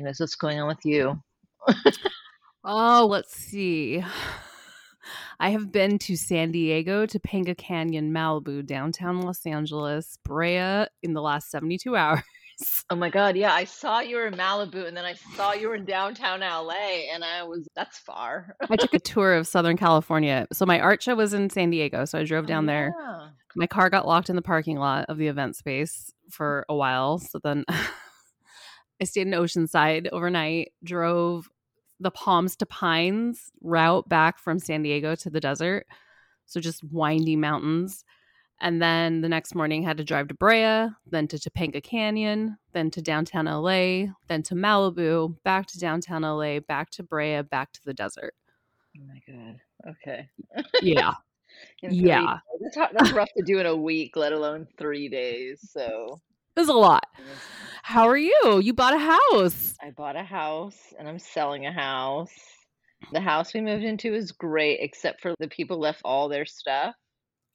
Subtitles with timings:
[0.00, 1.22] Anyways, what's going on with you?
[2.64, 4.02] oh, let's see.
[5.40, 11.20] I have been to San Diego, Topanga Canyon, Malibu, downtown Los Angeles, Brea in the
[11.20, 12.22] last 72 hours.
[12.88, 15.68] Oh my god, yeah, I saw you were in Malibu and then I saw you
[15.68, 18.56] were in downtown LA and I was that's far.
[18.70, 20.46] I took a tour of Southern California.
[20.50, 22.78] So my art show was in San Diego, so I drove down oh, yeah.
[22.78, 22.94] there.
[22.98, 23.30] Ah.
[23.54, 27.18] My car got locked in the parking lot of the event space for a while.
[27.18, 27.66] So then
[29.00, 31.48] I stayed in Oceanside overnight, drove
[32.00, 35.86] the Palms to Pines route back from San Diego to the desert.
[36.46, 38.04] So just windy mountains.
[38.62, 42.90] And then the next morning had to drive to Brea, then to Topanga Canyon, then
[42.90, 47.80] to downtown LA, then to Malibu, back to downtown LA, back to Brea, back to
[47.84, 48.34] the desert.
[48.98, 49.60] Oh my god.
[49.88, 50.28] Okay.
[50.82, 51.14] Yeah.
[51.82, 52.38] yeah.
[52.60, 55.70] That's, that's rough to do in a week, let alone 3 days.
[55.72, 56.20] So
[56.56, 57.06] it was a lot.
[57.82, 58.60] How are you?
[58.62, 59.74] You bought a house.
[59.82, 62.32] I bought a house and I'm selling a house.
[63.12, 66.94] The house we moved into is great, except for the people left all their stuff.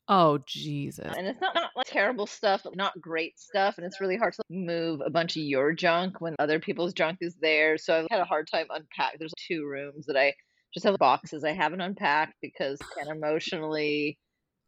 [0.08, 1.14] Oh Jesus!
[1.18, 4.44] And it's not, not like terrible stuff, not great stuff, and it's really hard to
[4.50, 7.78] move a bunch of your junk when other people's junk is there.
[7.78, 9.18] So I've had a hard time unpack.
[9.18, 10.34] There's two rooms that I
[10.74, 14.20] just have boxes I haven't unpacked because of emotionally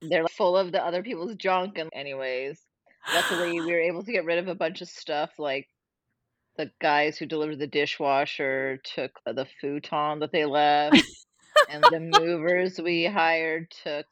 [0.02, 1.78] they're full of the other people's junk.
[1.78, 2.60] And anyways,
[3.14, 5.68] luckily we were able to get rid of a bunch of stuff like
[6.58, 11.02] the guys who delivered the dishwasher took the futon that they left
[11.70, 14.06] and the movers we hired took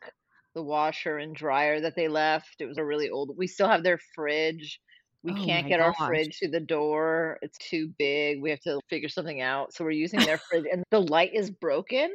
[0.56, 2.56] the washer and dryer that they left.
[2.60, 3.38] It was a really old.
[3.38, 4.80] We still have their fridge.
[5.22, 5.96] We oh can't get gosh.
[6.00, 7.38] our fridge to the door.
[7.42, 8.42] It's too big.
[8.42, 9.74] We have to figure something out.
[9.74, 12.10] So we're using their fridge, and the light is broken.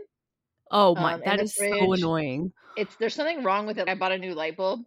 [0.70, 1.78] Oh my, um, that is fridge.
[1.78, 2.52] so annoying.
[2.76, 3.88] It's there's something wrong with it.
[3.88, 4.80] I bought a new light bulb,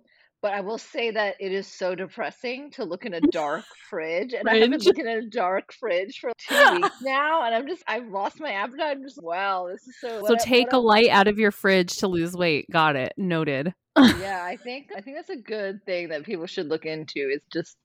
[0.43, 4.33] but I will say that it is so depressing to look in a dark fridge,
[4.33, 4.55] and fridge.
[4.55, 8.09] I haven't looked in a dark fridge for two weeks now, and I'm just I've
[8.09, 8.97] lost my appetite.
[8.97, 10.21] I'm just wow, this is so.
[10.27, 12.69] So take a light out of your fridge to lose weight.
[12.69, 13.13] Got it.
[13.17, 13.73] Noted.
[13.97, 17.29] yeah, I think I think that's a good thing that people should look into.
[17.29, 17.77] Is just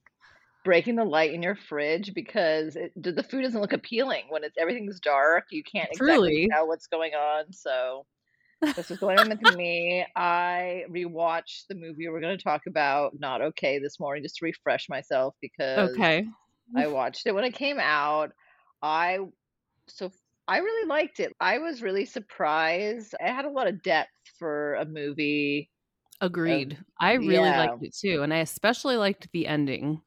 [0.64, 4.58] breaking the light in your fridge because it, the food doesn't look appealing when it's
[4.58, 5.44] everything's dark.
[5.50, 6.48] You can't exactly Truly.
[6.50, 7.52] tell what's going on.
[7.52, 8.04] So
[8.60, 10.04] this is going on with me.
[10.16, 14.44] I rewatched the movie we're going to talk about, Not Okay, this morning just to
[14.44, 16.26] refresh myself because okay.
[16.76, 18.32] I watched it when it came out.
[18.82, 19.18] I
[19.86, 20.10] so
[20.46, 21.34] I really liked it.
[21.40, 23.14] I was really surprised.
[23.20, 25.70] It had a lot of depth for a movie.
[26.20, 26.78] Uh, Agreed.
[27.00, 27.66] I really yeah.
[27.66, 30.00] liked it too, and I especially liked the ending.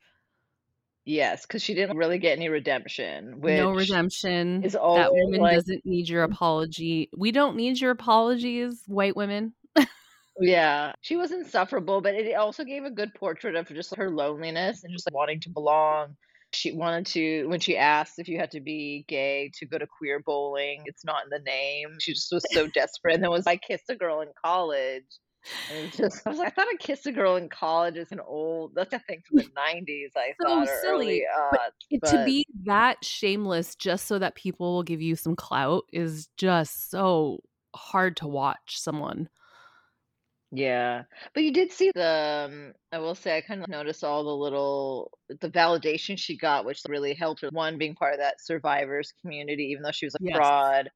[1.05, 3.39] Yes, because she didn't really get any redemption.
[3.41, 4.63] no redemption.
[4.63, 6.33] Is that woman like, doesn't need your mm-hmm.
[6.33, 7.09] apology.
[7.15, 9.53] We don't need your apologies, white women.
[10.39, 14.83] yeah, she was insufferable, but it also gave a good portrait of just her loneliness
[14.83, 16.15] and just like, wanting to belong.
[16.53, 19.87] She wanted to, when she asked if you had to be gay to go to
[19.87, 21.95] queer bowling, it's not in the name.
[21.99, 23.15] She just was so desperate.
[23.15, 25.05] And then was, I kissed a girl in college
[25.73, 28.19] and just, I was like, I thought I kissed a girl in college is an
[28.19, 28.73] old.
[28.75, 30.11] That's a thing from the '90s.
[30.15, 31.23] I so thought silly.
[31.35, 31.57] Odds,
[31.89, 35.85] but, but, to be that shameless just so that people will give you some clout
[35.91, 37.39] is just so
[37.75, 38.79] hard to watch.
[38.79, 39.29] Someone.
[40.53, 41.03] Yeah,
[41.33, 42.49] but you did see the.
[42.51, 46.65] Um, I will say, I kind of noticed all the little the validation she got,
[46.65, 47.49] which really helped her.
[47.51, 50.35] One being part of that survivors community, even though she was a yes.
[50.35, 50.89] fraud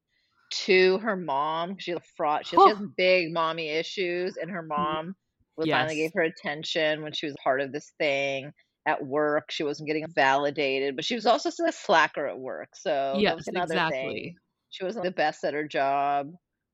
[0.64, 1.78] to her mom.
[1.80, 2.46] She's a fraud.
[2.46, 4.82] She, she has big mommy issues, and her mm-hmm.
[4.82, 5.16] mom
[5.58, 5.78] was yes.
[5.78, 8.52] finally gave her attention when she was part of this thing
[8.86, 9.52] at work.
[9.52, 12.70] She wasn't getting validated, but she was also still a slacker at work.
[12.76, 14.00] So yes, another exactly.
[14.00, 14.36] thing.
[14.70, 16.32] She wasn't the best at her job.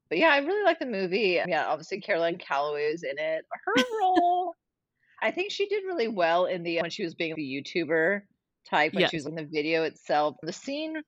[0.09, 1.39] But yeah, I really like the movie.
[1.47, 3.45] Yeah, obviously Caroline Calloway is in it.
[3.65, 4.53] Her role,
[5.21, 8.21] I think she did really well in the when she was being a YouTuber
[8.69, 9.11] type when yes.
[9.11, 10.35] she was in the video itself.
[10.41, 11.01] The scene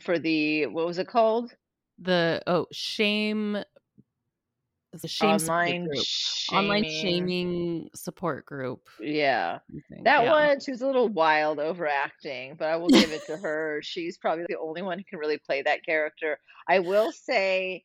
[0.00, 1.54] for the what was it called?
[1.98, 3.58] The oh shame
[5.02, 6.58] the shame online shaming.
[6.58, 8.88] online shaming support group.
[9.00, 9.58] Yeah,
[10.04, 10.30] that yeah.
[10.30, 13.80] one she was a little wild overacting, but I will give it to her.
[13.82, 16.38] She's probably the only one who can really play that character.
[16.68, 17.84] I will say,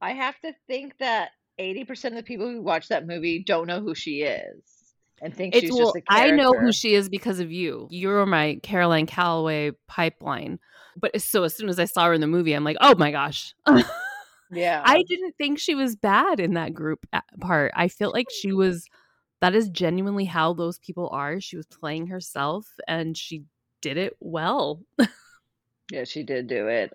[0.00, 3.66] I have to think that eighty percent of the people who watch that movie don't
[3.66, 4.78] know who she is
[5.20, 6.34] and think it's, she's well, just a character.
[6.34, 7.88] I know who she is because of you.
[7.90, 10.58] You're my Caroline Calloway pipeline.
[10.98, 13.10] But so as soon as I saw her in the movie, I'm like, oh my
[13.10, 13.54] gosh.
[14.50, 14.82] yeah.
[14.84, 17.72] I didn't think she was bad in that group uh, part.
[17.74, 18.86] I feel like she was,
[19.40, 21.40] that is genuinely how those people are.
[21.40, 23.44] She was playing herself and she
[23.82, 24.82] did it well.
[25.92, 26.92] yeah, she did do it.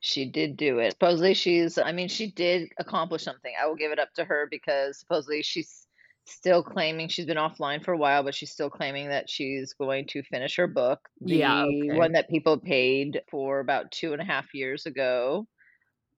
[0.00, 0.92] She did do it.
[0.92, 3.52] Supposedly she's, I mean, she did accomplish something.
[3.60, 5.87] I will give it up to her because supposedly she's
[6.32, 10.06] still claiming she's been offline for a while, but she's still claiming that she's going
[10.08, 11.00] to finish her book.
[11.20, 11.96] The yeah, okay.
[11.96, 15.46] one that people paid for about two and a half years ago.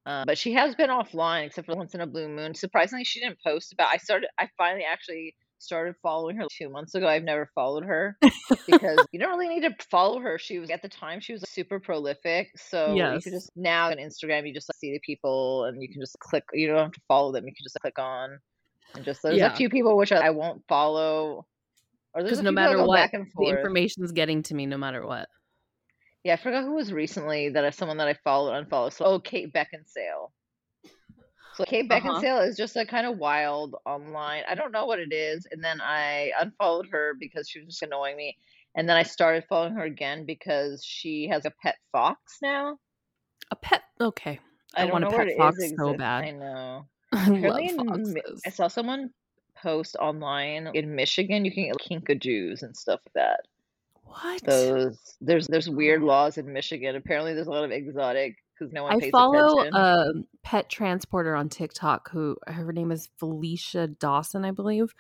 [0.07, 2.55] Uh, but she has been offline except for once in a blue moon.
[2.55, 3.93] Surprisingly, she didn't post about.
[3.93, 4.29] I started.
[4.39, 7.07] I finally actually started following her two months ago.
[7.07, 8.17] I've never followed her
[8.67, 10.39] because you don't really need to follow her.
[10.39, 13.15] She was at the time she was super prolific, so yes.
[13.17, 16.01] you can just now on Instagram you just like, see the people and you can
[16.01, 16.45] just click.
[16.55, 17.47] You don't have to follow them.
[17.47, 18.39] You can just click on
[18.95, 19.53] and just there's yeah.
[19.53, 21.47] a few people which I won't follow.
[22.15, 25.29] Or because no matter what, the information is getting to me no matter what.
[26.25, 28.93] Yeah, I forgot who was recently that someone that I followed unfollowed.
[28.93, 30.31] So, oh, Kate Beckinsale.
[31.55, 32.01] So Kate uh-huh.
[32.01, 32.49] Beckinsale uh-huh.
[32.49, 34.43] is just a kind of wild online.
[34.49, 35.47] I don't know what it is.
[35.51, 38.37] And then I unfollowed her because she was just annoying me.
[38.77, 42.79] And then I started following her again because she has a pet fox now.
[43.51, 43.83] A pet?
[44.01, 44.39] Okay.
[44.77, 46.25] I, I want a pet fox so bad.
[46.25, 46.87] I know.
[47.13, 48.43] I love foxes.
[48.47, 49.11] I saw someone
[49.61, 53.41] post online in Michigan you can get kinkajous and stuff like that.
[54.05, 54.43] What?
[54.45, 56.97] Those there's there's weird laws in Michigan.
[56.97, 59.03] Apparently, there's a lot of exotic because no one.
[59.03, 59.81] I follow attention.
[59.81, 60.13] a
[60.43, 64.95] pet transporter on TikTok who her name is Felicia Dawson, I believe.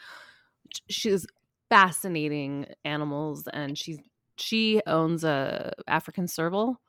[0.89, 1.27] She's
[1.69, 3.99] fascinating animals, and she's
[4.37, 6.81] she owns a African serval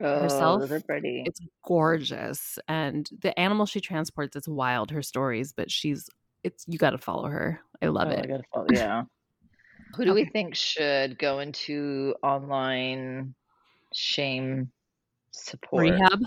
[0.00, 0.60] oh, herself.
[0.60, 1.22] Those are pretty.
[1.26, 4.90] It's gorgeous, and the animal she transports, it's wild.
[4.90, 6.08] Her stories, but she's
[6.44, 7.60] it's you got to follow her.
[7.82, 8.30] I love oh, it.
[8.30, 9.02] I follow, yeah.
[9.94, 10.22] Who do okay.
[10.22, 13.34] we think should go into online
[13.92, 14.70] shame
[15.32, 15.82] support.
[15.82, 16.20] Rehab.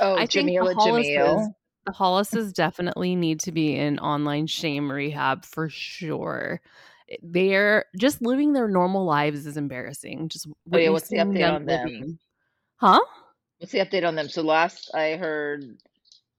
[0.00, 1.54] oh, I Jamila Jamil.
[1.86, 6.60] The Hollises definitely need to be in online shame rehab for sure.
[7.22, 10.28] They're just living their normal lives is embarrassing.
[10.28, 12.18] Just oh, yeah, what's the update on them?
[12.76, 13.00] Huh?
[13.58, 14.28] What's the update on them?
[14.28, 15.64] So last I heard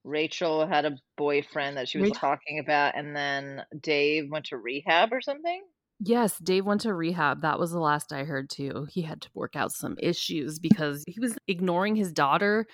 [0.04, 4.58] Rachel had a boyfriend that she was Rachel- talking about, and then Dave went to
[4.58, 5.62] rehab or something.
[6.04, 7.42] Yes, Dave went to rehab.
[7.42, 8.88] That was the last I heard too.
[8.90, 12.66] He had to work out some issues because he was ignoring his daughter,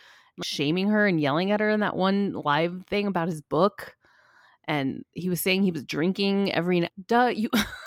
[0.44, 3.96] shaming her and yelling at her in that one live thing about his book.
[4.66, 6.92] And he was saying he was drinking every night.
[7.06, 7.50] Duh, you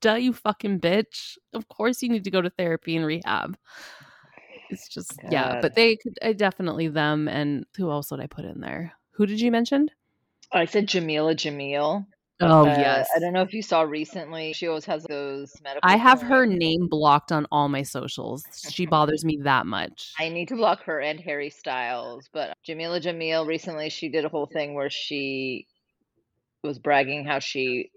[0.00, 1.36] Duh, you fucking bitch.
[1.52, 3.56] Of course you need to go to therapy and rehab.
[4.70, 5.32] It's just God.
[5.32, 8.92] yeah, but they could I definitely them and who else would I put in there?
[9.12, 9.88] Who did you mention?
[10.52, 12.06] I said Jamila Jamil.
[12.40, 13.08] Oh uh, yes.
[13.16, 14.52] I don't know if you saw recently.
[14.52, 15.88] She always has those medical.
[15.88, 18.44] I have her name blocked on all my socials.
[18.70, 20.12] She bothers me that much.
[20.18, 24.28] I need to block her and Harry Styles, but Jamila Jamil recently she did a
[24.28, 25.66] whole thing where she
[26.62, 27.90] was bragging how she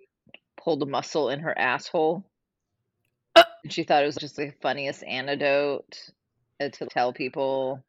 [0.64, 2.26] pulled a muscle in her asshole.
[3.36, 6.12] Uh, and she thought it was just the funniest antidote
[6.62, 7.84] uh, to tell people.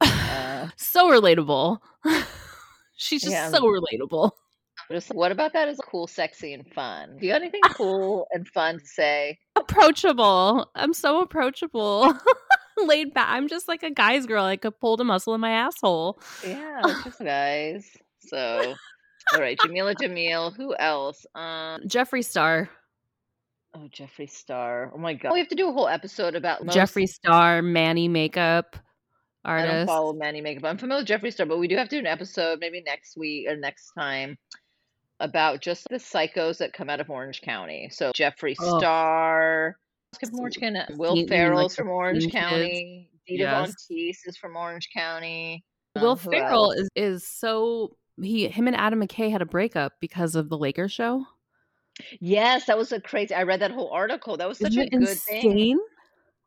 [0.00, 1.78] Uh, so relatable.
[2.96, 4.30] She's just yeah, so relatable.
[4.90, 7.16] Just what about that is cool, sexy, and fun?
[7.18, 9.38] Do you have anything cool and fun to say?
[9.56, 10.70] Approachable.
[10.74, 12.14] I'm so approachable.
[12.78, 13.26] Laid back.
[13.30, 14.44] I'm just like a guy's girl.
[14.44, 16.20] I could pull the muscle in my asshole.
[16.46, 17.96] Yeah, just guys.
[18.20, 18.74] So,
[19.32, 20.54] all right, Jamila Jamil.
[20.56, 21.26] Who else?
[21.34, 22.70] Um, Jeffree Star.
[23.74, 24.90] Oh, Jeffree Star.
[24.94, 25.32] Oh my god.
[25.32, 26.76] We have to do a whole episode about most...
[26.76, 28.76] Jeffree Star, Manny makeup
[29.44, 29.72] artist.
[29.72, 30.64] I don't follow Manny makeup.
[30.64, 33.16] I'm familiar with Jeffree Star, but we do have to do an episode maybe next
[33.16, 34.38] week or next time
[35.20, 37.88] about just the psychos that come out of Orange County.
[37.92, 38.78] So Jeffree oh.
[38.78, 39.76] Star,
[40.18, 43.66] from Orange County, Will Ferrell's like from Orange County, Dita yes.
[43.66, 45.64] Von Teese is from Orange County.
[45.96, 50.34] Will um, Ferrell is is so he him and Adam McKay had a breakup because
[50.34, 51.24] of the Lakers show.
[52.20, 53.34] Yes, that was a crazy.
[53.34, 54.36] I read that whole article.
[54.36, 55.42] That was such Isn't a good insane?
[55.42, 55.80] thing.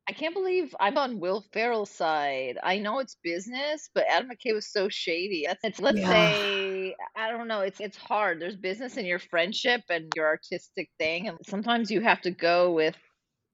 [0.07, 2.57] I can't believe I'm on Will Ferrell's side.
[2.63, 5.45] I know it's business, but Adam McKay was so shady.
[5.63, 6.09] It's, let's yeah.
[6.09, 7.61] say I don't know.
[7.61, 8.39] It's it's hard.
[8.39, 12.73] There's business in your friendship and your artistic thing, and sometimes you have to go
[12.73, 12.95] with.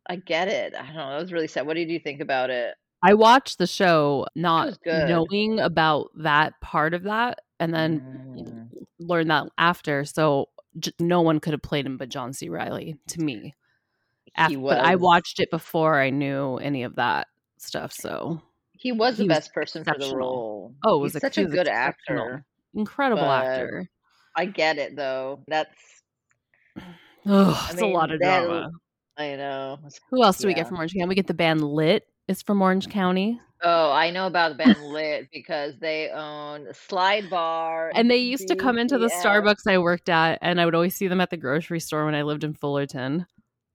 [0.08, 0.76] I get it.
[0.76, 1.10] I don't know.
[1.10, 1.66] That was really sad.
[1.66, 2.76] What did you think about it?
[3.04, 8.00] I watched the show not knowing about that part of that, and then
[8.38, 8.86] mm.
[9.00, 10.06] learned that after.
[10.06, 12.50] So j- no one could have played him but John C.
[12.50, 13.54] Reilly to me
[14.36, 17.92] after, but I watched it before I knew any of that stuff.
[17.92, 18.42] So
[18.74, 20.74] he was the best person for the role.
[20.84, 23.90] Oh, was He's a, such a good actor, incredible actor.
[24.36, 25.44] I get it though.
[25.48, 26.04] That's
[27.26, 28.72] oh, it's mean, a lot of that, drama.
[29.18, 29.80] I know.
[30.12, 30.50] Who else do yeah.
[30.50, 31.08] we get from Orange County?
[31.08, 32.04] We get the band Lit.
[32.28, 33.40] It's from Orange County.
[33.62, 37.92] Oh, I know about the band Lit because they own Slide Bar.
[37.96, 40.96] And they used to come into the Starbucks I worked at, and I would always
[40.96, 43.26] see them at the grocery store when I lived in Fullerton.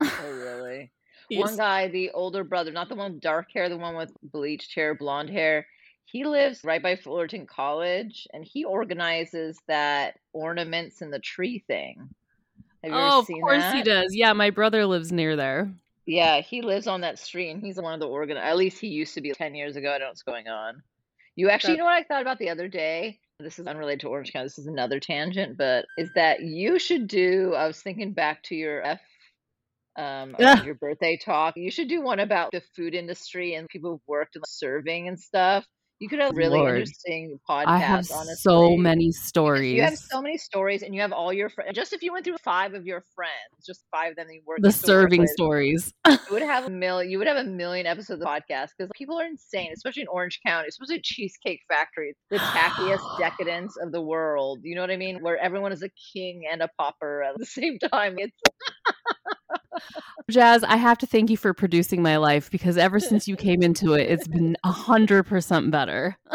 [0.00, 0.86] Oh,
[1.38, 4.74] one guy, the older brother, not the one with dark hair, the one with bleached
[4.74, 5.66] hair, blonde hair,
[6.04, 12.08] He lives right by Fullerton College and he organizes that ornaments in the tree thing.
[12.82, 13.74] Have you oh, of course that?
[13.76, 14.14] he does.
[14.14, 15.72] Yeah, my brother lives near there.
[16.10, 18.88] Yeah, he lives on that street and he's one of the organ at least he
[18.88, 19.90] used to be 10 years ago.
[19.90, 20.82] I don't know what's going on.
[21.36, 23.20] You actually you know what I thought about the other day?
[23.38, 24.46] This is unrelated to Orange County.
[24.46, 28.56] This is another tangent, but is that you should do I was thinking back to
[28.56, 29.00] your F
[29.96, 30.64] um yeah.
[30.64, 31.56] your birthday talk.
[31.56, 35.18] You should do one about the food industry and people who've worked in serving and
[35.18, 35.64] stuff.
[36.00, 36.80] You could have really Lord.
[36.80, 37.66] interesting podcast.
[37.66, 38.36] I have honestly.
[38.36, 39.74] so many stories.
[39.74, 41.72] You have so many stories, and you have all your friends.
[41.74, 44.60] Just if you went through five of your friends, just five of them you work
[44.62, 47.10] the serving stories, you would have a million.
[47.10, 50.40] You would have a million episodes of podcast because people are insane, especially in Orange
[50.44, 54.60] County, especially Cheesecake Factory, the tackiest decadence of the world.
[54.62, 55.18] You know what I mean?
[55.22, 58.14] Where everyone is a king and a pauper at the same time.
[58.16, 58.40] It's
[60.30, 63.62] Jazz, I have to thank you for producing my life because ever since you came
[63.62, 66.16] into it, it's been a hundred percent better.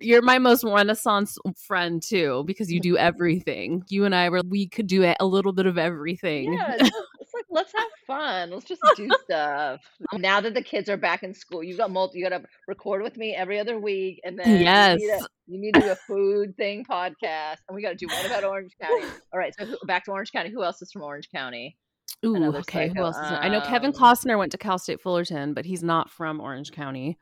[0.00, 3.84] You're my most renaissance friend too because you do everything.
[3.88, 6.54] You and I were we could do a little bit of everything.
[6.54, 6.88] Yeah,
[7.36, 8.50] like let's have fun.
[8.50, 9.80] Let's just do stuff.
[10.14, 12.18] Now that the kids are back in school, you got multi.
[12.18, 15.28] You got to record with me every other week, and then yes, you need, to,
[15.46, 18.44] you need to do a food thing podcast, and we got to do one about
[18.44, 19.06] Orange County.
[19.32, 20.50] All right, so back to Orange County.
[20.50, 21.76] Who else is from Orange County?
[22.24, 22.88] Ooh, Another okay.
[22.88, 23.00] Psycho.
[23.00, 23.16] Who else?
[23.16, 26.10] Is um, I know Kevin um Costner went to Cal State Fullerton, but he's not
[26.10, 27.18] from Orange County.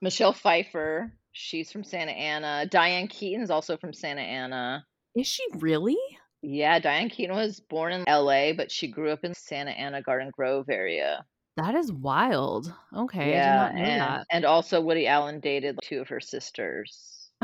[0.00, 2.66] Michelle Pfeiffer, she's from Santa Ana.
[2.66, 4.84] Diane Keaton is also from Santa Ana.
[5.14, 5.96] Is she really?
[6.48, 10.30] Yeah, Diane Keaton was born in LA, but she grew up in Santa Ana Garden
[10.30, 11.24] Grove area.
[11.56, 12.72] That is wild.
[12.96, 17.30] Okay, yeah, and, and, also Woody Allen dated two of her sisters.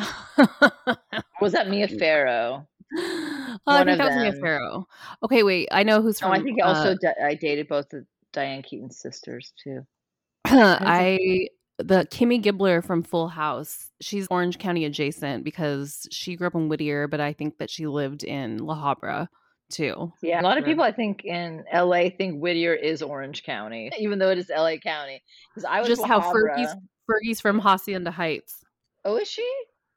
[1.41, 2.69] was that Mia Farrow?
[2.97, 4.87] Oh, I think that was Mia Farrow.
[5.25, 5.69] Okay, wait.
[5.73, 6.31] I know who's from.
[6.31, 9.85] Oh, I think also uh, I dated both of Diane Keaton's sisters too.
[10.45, 11.49] I
[11.83, 13.91] the Kimmy Gibbler from Full House.
[14.01, 17.87] She's Orange County adjacent because she grew up in Whittier, but I think that she
[17.87, 19.29] lived in La Habra
[19.71, 20.13] too.
[20.23, 24.19] Yeah, a lot of people I think in LA think Whittier is Orange County, even
[24.19, 25.23] though it is LA County.
[25.55, 26.75] Because I was just how Fergie's
[27.11, 28.63] Fergie's from Hacienda Heights.
[29.05, 29.49] Oh, is she?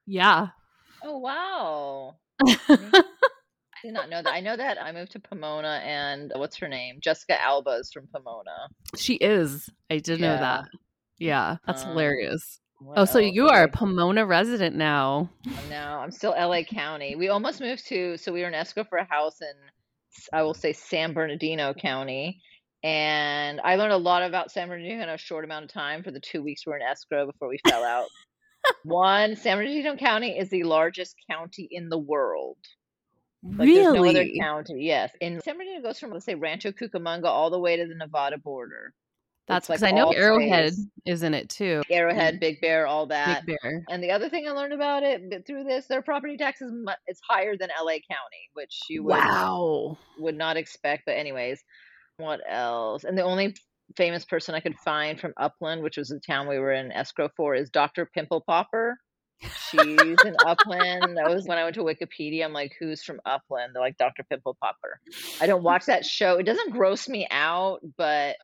[0.07, 0.47] Yeah.
[1.03, 2.15] Oh wow.
[2.41, 4.33] I did not know that.
[4.33, 6.99] I know that I moved to Pomona, and uh, what's her name?
[7.01, 8.69] Jessica Alba is from Pomona.
[8.97, 9.69] She is.
[9.91, 10.27] I did yeah.
[10.27, 10.65] know that.
[11.17, 12.59] Yeah, that's um, hilarious.
[12.95, 15.29] Oh, so you are a Pomona resident now.
[15.69, 17.15] No, I'm still LA County.
[17.15, 19.53] We almost moved to, so we were in escrow for a house in,
[20.33, 22.41] I will say, San Bernardino County.
[22.83, 26.11] And I learned a lot about San Bernardino in a short amount of time for
[26.11, 28.07] the two weeks we were in escrow before we fell out.
[28.83, 32.57] One, San Bernardino County is the largest county in the world.
[33.41, 33.75] Like, really?
[33.75, 34.85] There's no other county.
[34.85, 35.11] Yes.
[35.21, 38.37] And San Bernardino goes from, let's say, Rancho Cucamonga all the way to the Nevada
[38.37, 38.93] border.
[39.47, 40.87] That's because like I know Arrowhead space.
[41.05, 41.83] is in it too.
[41.89, 42.39] Arrowhead, mm-hmm.
[42.39, 43.45] Big Bear, all that.
[43.45, 43.83] Big Bear.
[43.89, 46.71] And the other thing I learned about it through this, their property tax is
[47.05, 51.03] it's higher than LA County, which you would, wow would not expect.
[51.05, 51.63] But anyways,
[52.17, 53.03] what else?
[53.03, 53.55] And the only
[53.95, 57.29] famous person I could find from Upland, which was the town we were in escrow
[57.37, 58.09] for, is Dr.
[58.13, 58.97] Pimple Popper.
[59.69, 59.81] She's
[60.25, 61.17] in Upland.
[61.17, 62.45] That was when I went to Wikipedia.
[62.45, 63.73] I'm like, who's from Upland?
[63.73, 64.23] They're like Dr.
[64.23, 64.99] Pimple Popper.
[65.39, 66.37] I don't watch that show.
[66.37, 68.37] It doesn't gross me out, but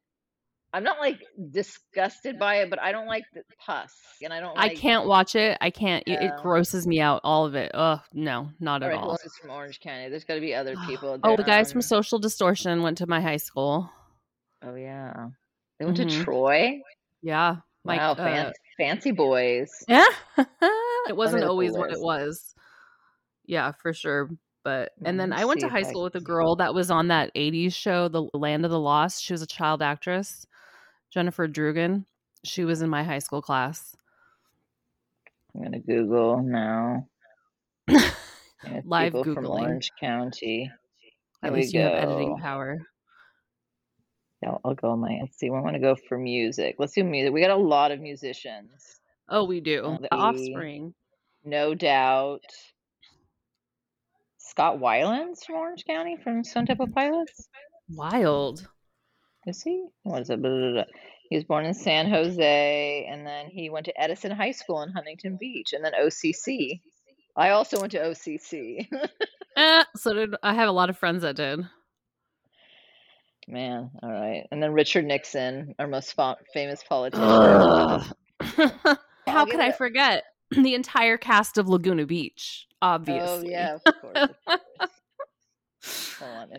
[0.73, 1.19] I'm not like
[1.51, 4.55] disgusted by it, but I don't like the pus, and I don't.
[4.55, 5.57] Like, I can't watch it.
[5.59, 6.03] I can't.
[6.07, 7.19] It, it, grosses me out.
[7.25, 7.71] All of it.
[7.73, 9.17] Oh no, not all at right, all.
[9.21, 10.07] Who from Orange County?
[10.09, 11.19] There's got to be other people.
[11.23, 13.89] oh, the guys from Social Distortion went to my high school.
[14.63, 15.27] Oh yeah,
[15.77, 16.07] they went mm-hmm.
[16.19, 16.81] to Troy.
[17.21, 17.57] Yeah.
[17.83, 19.71] My, wow, uh, fancy boys.
[19.87, 20.05] Yeah,
[20.37, 22.53] it wasn't always what it was.
[23.45, 24.29] Yeah, for sure.
[24.63, 27.33] But and then I went to high school with a girl that was on that
[27.35, 29.23] '80s show, The Land of the Lost.
[29.23, 30.45] She was a child actress.
[31.12, 32.06] Jennifer Drugan.
[32.44, 33.96] She was in my high school class.
[35.53, 37.08] I'm gonna Google now.
[38.86, 39.34] Live Googling.
[39.34, 40.72] From Orange County.
[41.44, 42.77] At least you have editing power.
[44.41, 45.18] Yeah, I'll go on my.
[45.22, 45.48] Let's see.
[45.48, 46.75] I want to go for music.
[46.80, 47.34] Let's do music.
[47.34, 49.00] We got a lot of musicians.
[49.30, 49.98] Oh, we do.
[50.01, 50.94] The Offspring.
[51.44, 52.46] No doubt.
[54.38, 57.50] Scott Weiland's from Orange County from Stone Temple Pilots.
[57.89, 58.68] Wild.
[59.48, 59.86] Is he?
[60.03, 60.41] What is it?
[60.41, 60.83] Blah, blah, blah.
[61.29, 64.91] He was born in San Jose, and then he went to Edison High School in
[64.91, 66.81] Huntington Beach, and then OCC.
[67.36, 68.88] I also went to OCC.
[69.57, 71.62] eh, so did I have a lot of friends that did.
[73.48, 74.45] Man, all right.
[74.51, 77.24] And then Richard Nixon, our most fa- famous politician.
[79.27, 82.67] How could I forget the entire cast of Laguna Beach?
[82.81, 83.48] Oh, obviously.
[83.48, 84.15] Oh yeah, of course.
[84.15, 84.91] Of course.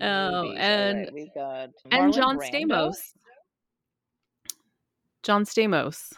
[0.00, 2.50] Oh, and right, we got and John Brando?
[2.50, 3.12] Stamos.
[5.22, 6.12] John Stamos.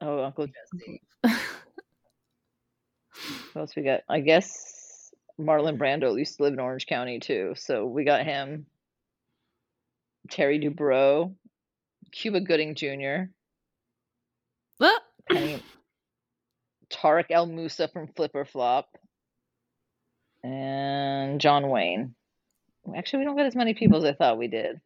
[0.00, 1.02] Oh, Uncle Jesse.
[3.52, 4.00] what else we got?
[4.08, 8.66] I guess Marlon Brando used to live in Orange County too, so we got him.
[10.30, 11.34] Terry Dubrow,
[12.12, 13.24] Cuba Gooding Jr.
[15.28, 15.62] Penny,
[16.90, 18.88] Tarek El Moussa from Flip or Flop,
[20.42, 22.14] and John Wayne.
[22.96, 24.80] Actually, we don't get as many people as I thought we did.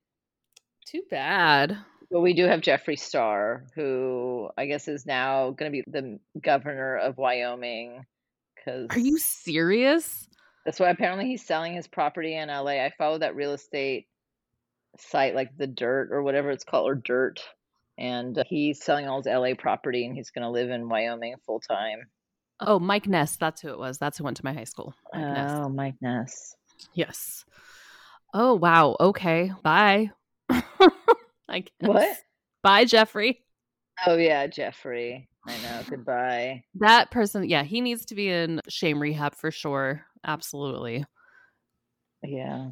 [0.86, 1.76] Too bad.
[2.10, 6.18] But we do have Jeffree Star, who I guess is now going to be the
[6.40, 8.06] governor of Wyoming.
[8.64, 10.26] Cause Are you serious?
[10.64, 12.82] That's why apparently he's selling his property in LA.
[12.84, 14.06] I follow that real estate
[14.98, 17.40] site, like the Dirt or whatever it's called, or Dirt.
[17.98, 21.34] And uh, he's selling all his LA property and he's going to live in Wyoming
[21.44, 22.06] full time.
[22.60, 23.36] Oh, Mike Ness.
[23.36, 23.98] That's who it was.
[23.98, 24.94] That's who went to my high school.
[25.12, 25.74] Mike oh, Ness.
[25.74, 26.56] Mike Ness.
[26.94, 27.44] Yes.
[28.34, 28.96] Oh, wow.
[29.00, 29.52] Okay.
[29.62, 30.10] Bye.
[30.50, 31.68] I guess.
[31.80, 32.16] What?
[32.62, 33.42] Bye, Jeffrey.
[34.06, 35.28] Oh yeah, Jeffrey.
[35.46, 35.80] I know.
[35.88, 36.62] Goodbye.
[36.76, 40.04] That person, yeah, he needs to be in shame rehab for sure.
[40.24, 41.04] Absolutely.
[42.22, 42.70] Yeah.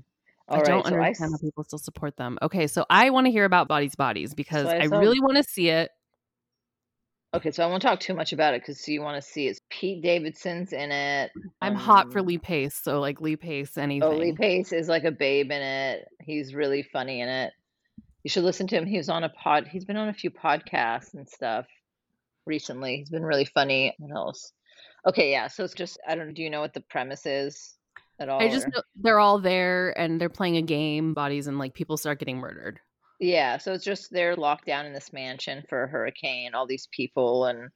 [0.49, 1.33] All I right, don't so understand I...
[1.33, 2.39] how people still support them.
[2.43, 5.37] Okay, so I want to hear about Bodies Bodies because so I, I really want
[5.37, 5.91] to see it.
[7.37, 9.61] Okay, so I won't talk too much about it because you want to see it.
[9.69, 11.31] Pete Davidson's in it.
[11.61, 14.03] I'm um, hot for um Lee Pace, so like Lee Pace, anything.
[14.03, 16.09] Oh, Lee Pace is like a babe in it.
[16.23, 17.53] He's really funny in it.
[18.25, 18.87] You should listen to him.
[18.87, 19.69] He was on a pod.
[19.69, 21.67] He's been on a few podcasts and stuff
[22.47, 22.97] recently.
[22.97, 23.95] He's been really funny.
[23.99, 24.53] What else?
[25.07, 25.49] Okay, yeah.
[25.49, 26.33] So it's just I don't.
[26.33, 27.77] Do you know what the premise is
[28.19, 28.41] at all?
[28.41, 31.99] I just know they're all there and they're playing a game, bodies, and like people
[31.99, 32.81] start getting murdered.
[33.19, 33.59] Yeah.
[33.59, 36.55] So it's just they're locked down in this mansion for a hurricane.
[36.55, 37.71] All these people and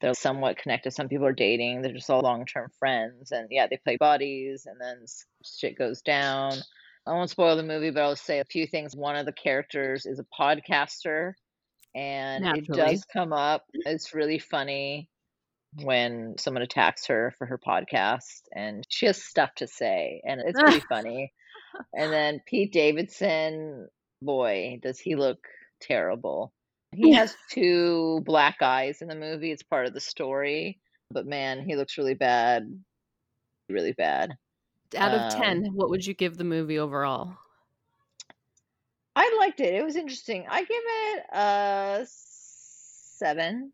[0.00, 0.92] they're somewhat connected.
[0.92, 1.80] Some people are dating.
[1.80, 5.06] They're just all long term friends, and yeah, they play bodies, and then
[5.44, 6.52] shit goes down.
[7.06, 8.94] I won't spoil the movie, but I'll say a few things.
[8.94, 11.32] One of the characters is a podcaster,
[11.94, 12.80] and Naturally.
[12.82, 13.64] it does come up.
[13.72, 15.08] It's really funny
[15.82, 20.60] when someone attacks her for her podcast, and she has stuff to say, and it's
[20.60, 21.32] pretty funny.
[21.92, 23.88] And then Pete Davidson,
[24.24, 25.46] boy, does he look
[25.80, 26.52] terrible.
[26.92, 29.50] He has two black eyes in the movie.
[29.50, 30.78] It's part of the story,
[31.10, 32.68] but man, he looks really bad.
[33.68, 34.36] Really bad
[34.96, 37.34] out of um, 10, what would you give the movie overall?
[39.16, 39.74] I liked it.
[39.74, 40.46] It was interesting.
[40.48, 43.72] I give it a seven.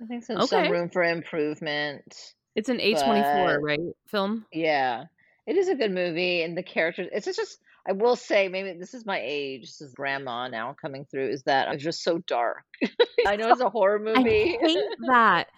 [0.00, 0.64] I think there's okay.
[0.64, 2.34] some room for improvement.
[2.54, 3.80] It's an A24, right?
[4.06, 4.46] Film?
[4.52, 5.04] Yeah.
[5.46, 8.94] It is a good movie and the characters it's just I will say maybe this
[8.94, 12.64] is my age, this is grandma now coming through, is that it's just so dark.
[13.26, 14.56] I know it's a horror movie.
[14.60, 15.48] I hate that.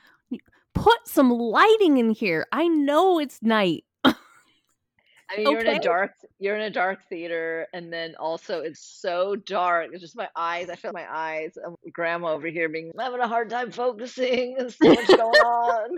[0.75, 2.47] Put some lighting in here.
[2.53, 3.85] I know it's night.
[4.05, 4.15] I
[5.37, 9.35] mean, you're in a dark, you're in a dark theater, and then also it's so
[9.35, 9.89] dark.
[9.93, 10.71] It's just my eyes.
[10.71, 11.59] I feel my eyes.
[11.93, 14.55] Grandma over here being I'm having a hard time focusing.
[14.57, 15.97] There's so much going on.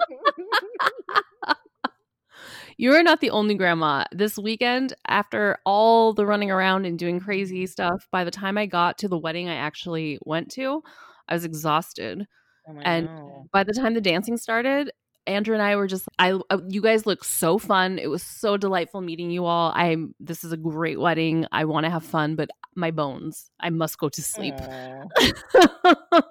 [2.80, 4.04] You're not the only grandma.
[4.10, 8.64] This weekend, after all the running around and doing crazy stuff, by the time I
[8.64, 10.82] got to the wedding I actually went to,
[11.28, 12.26] I was exhausted.
[12.66, 13.48] Oh and God.
[13.52, 14.90] by the time the dancing started,
[15.26, 17.98] Andrew and I were just I uh, you guys look so fun.
[17.98, 19.72] It was so delightful meeting you all.
[19.74, 21.44] I'm this is a great wedding.
[21.52, 23.50] I want to have fun, but my bones.
[23.60, 24.54] I must go to sleep.
[24.58, 26.22] I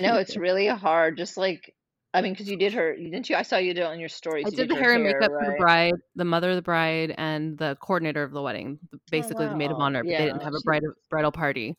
[0.00, 1.74] know it's really hard just like
[2.14, 3.36] I mean, because you did her, didn't you?
[3.36, 4.44] I saw you do it on your stories.
[4.46, 5.44] I did, did, the hair and makeup right?
[5.46, 8.78] for the bride, the mother of the bride, and the coordinator of the wedding.
[8.94, 9.52] Oh, basically, oh, wow.
[9.52, 10.02] the maid of honor.
[10.04, 11.76] Yeah, they didn't have a bridal bridal party.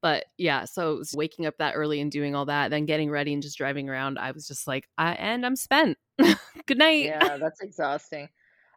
[0.00, 3.42] But yeah, so waking up that early and doing all that, then getting ready and
[3.42, 5.98] just driving around, I was just like, I, and I'm spent.
[6.66, 7.06] Good night.
[7.06, 8.28] Yeah, that's exhausting.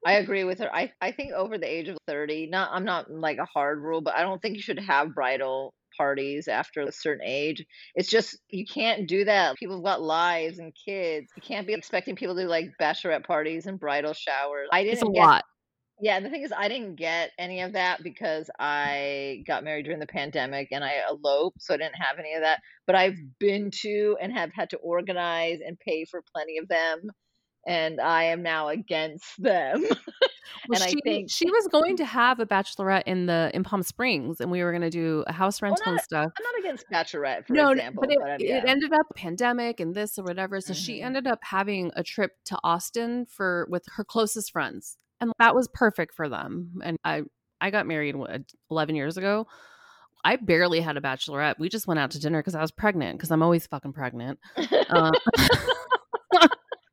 [0.06, 0.74] I agree with her.
[0.74, 4.02] I, I think over the age of 30, not I'm not like a hard rule,
[4.02, 7.66] but I don't think you should have bridal parties after a certain age.
[7.96, 9.58] It's just you can't do that.
[9.58, 11.32] People have got lives and kids.
[11.36, 14.70] You can't be expecting people to do like bachelorette parties and bridal showers.
[14.72, 15.44] I didn't it's a get, lot.
[16.04, 20.00] Yeah, the thing is, I didn't get any of that because I got married during
[20.00, 22.60] the pandemic and I eloped, so I didn't have any of that.
[22.88, 27.12] But I've been to and have had to organize and pay for plenty of them,
[27.66, 29.86] and I am now against them.
[30.68, 33.64] Well, and she, I think she was going to have a bachelorette in the in
[33.64, 36.32] Palm Springs, and we were going to do a house rental well, not, and stuff.
[36.38, 38.58] I'm not against bachelorette, for no, example, but, it, but yeah.
[38.58, 40.60] it, ended up pandemic and this or whatever.
[40.60, 40.82] So mm-hmm.
[40.82, 45.56] she ended up having a trip to Austin for with her closest friends and that
[45.56, 46.82] was perfect for them.
[46.84, 47.22] And I
[47.62, 48.16] I got married
[48.72, 49.46] 11 years ago.
[50.26, 51.60] I barely had a bachelorette.
[51.60, 54.40] We just went out to dinner because I was pregnant because I'm always fucking pregnant.
[54.90, 55.12] Uh,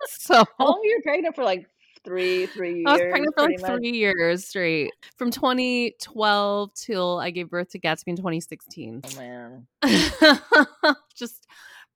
[0.19, 1.45] so how long were you pregnant for?
[1.45, 1.69] Like
[2.05, 2.87] three, three years.
[2.87, 3.71] I was pregnant for like much?
[3.71, 9.03] three years straight, from 2012 till I gave birth to Gatsby in 2016.
[9.05, 9.67] Oh man,
[11.15, 11.47] just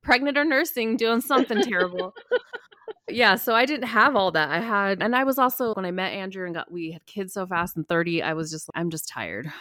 [0.01, 2.13] pregnant or nursing, doing something terrible.
[3.09, 4.49] Yeah, so I didn't have all that.
[4.49, 7.33] I had, and I was also when I met Andrew and got we had kids
[7.33, 8.23] so fast and thirty.
[8.23, 9.51] I was just, I'm just tired.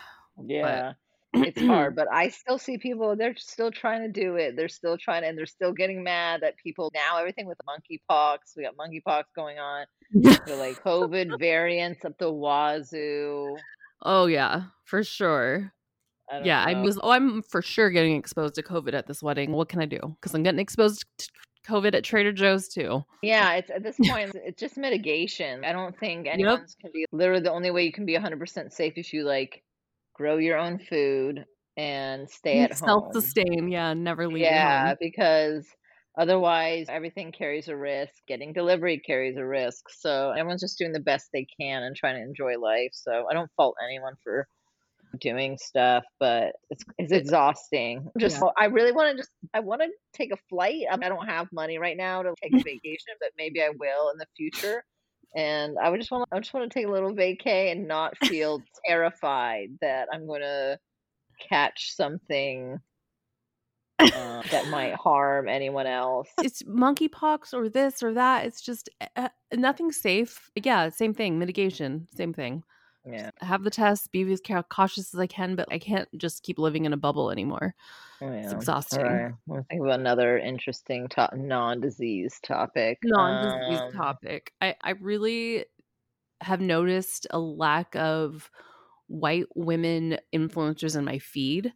[0.46, 0.92] Yeah.
[0.92, 0.96] But,
[1.34, 4.56] it's hard, but I still see people, they're still trying to do it.
[4.56, 8.38] They're still trying, to, and they're still getting mad that people now, everything with monkeypox,
[8.56, 9.86] we got monkeypox going on.
[10.12, 13.56] They're like COVID variants up the wazoo.
[14.02, 15.72] Oh, yeah, for sure.
[16.30, 16.78] I yeah, know.
[16.78, 19.52] I was, oh, I'm for sure getting exposed to COVID at this wedding.
[19.52, 19.98] What can I do?
[20.20, 21.28] Because I'm getting exposed to
[21.66, 23.04] COVID at Trader Joe's too.
[23.22, 25.64] Yeah, it's at this point, it's just mitigation.
[25.64, 26.82] I don't think anyone's yep.
[26.82, 29.62] can be literally the only way you can be 100% safe if you like
[30.22, 31.44] grow your own food
[31.76, 32.88] and stay at home.
[32.88, 34.42] Self-sustain, yeah, never leave.
[34.42, 35.66] Yeah, because
[36.16, 38.14] otherwise everything carries a risk.
[38.28, 39.86] Getting delivery carries a risk.
[39.90, 42.92] So everyone's just doing the best they can and trying to enjoy life.
[42.92, 44.46] So I don't fault anyone for
[45.20, 48.08] doing stuff, but it's it's exhausting.
[48.16, 48.48] Just yeah.
[48.56, 50.84] I really want to just I want to take a flight.
[50.88, 54.18] I don't have money right now to take a vacation, but maybe I will in
[54.18, 54.84] the future
[55.34, 58.16] and I would just want I just want to take a little vacay and not
[58.18, 60.78] feel terrified that I'm going to
[61.48, 62.78] catch something
[63.98, 66.28] uh, that might harm anyone else.
[66.42, 68.46] It's monkeypox or this or that.
[68.46, 70.50] It's just uh, nothing safe.
[70.54, 71.38] Yeah, same thing.
[71.38, 72.62] Mitigation, same thing.
[73.04, 73.30] Yeah.
[73.40, 76.84] Have the test, be as cautious as I can, but I can't just keep living
[76.84, 77.74] in a bubble anymore.
[78.20, 78.44] Oh, yeah.
[78.44, 79.00] It's exhausting.
[79.00, 79.32] All right.
[79.50, 82.98] I think about another interesting to- non-disease topic.
[83.02, 84.52] Non-disease um, topic.
[84.60, 85.64] I, I really
[86.40, 88.50] have noticed a lack of
[89.08, 91.72] white women influencers in my feed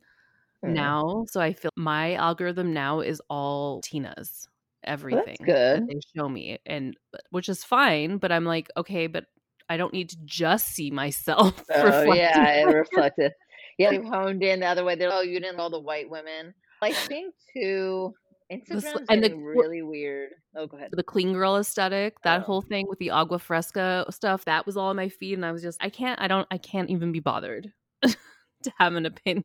[0.65, 0.71] mm.
[0.71, 1.25] now.
[1.29, 4.49] So I feel my algorithm now is all Tina's
[4.85, 5.89] everything well, good.
[5.89, 6.97] they show me and
[7.31, 9.25] which is fine but i'm like okay but
[9.69, 11.63] I don't need to just see myself.
[11.75, 13.33] Oh yeah, it reflected.
[13.79, 14.95] Yeah, they honed in the other way.
[14.95, 16.55] They're oh, you didn't all the white women.
[16.83, 18.15] I think too.
[18.51, 20.31] Instagram's and the, really weird.
[20.55, 20.91] Oh, go ahead.
[20.93, 22.45] The clean girl aesthetic, that oh.
[22.45, 25.51] whole thing with the agua fresca stuff, that was all on my feed, and I
[25.51, 27.73] was just, I can't, I don't, I can't even be bothered
[28.05, 29.43] to have an opinion.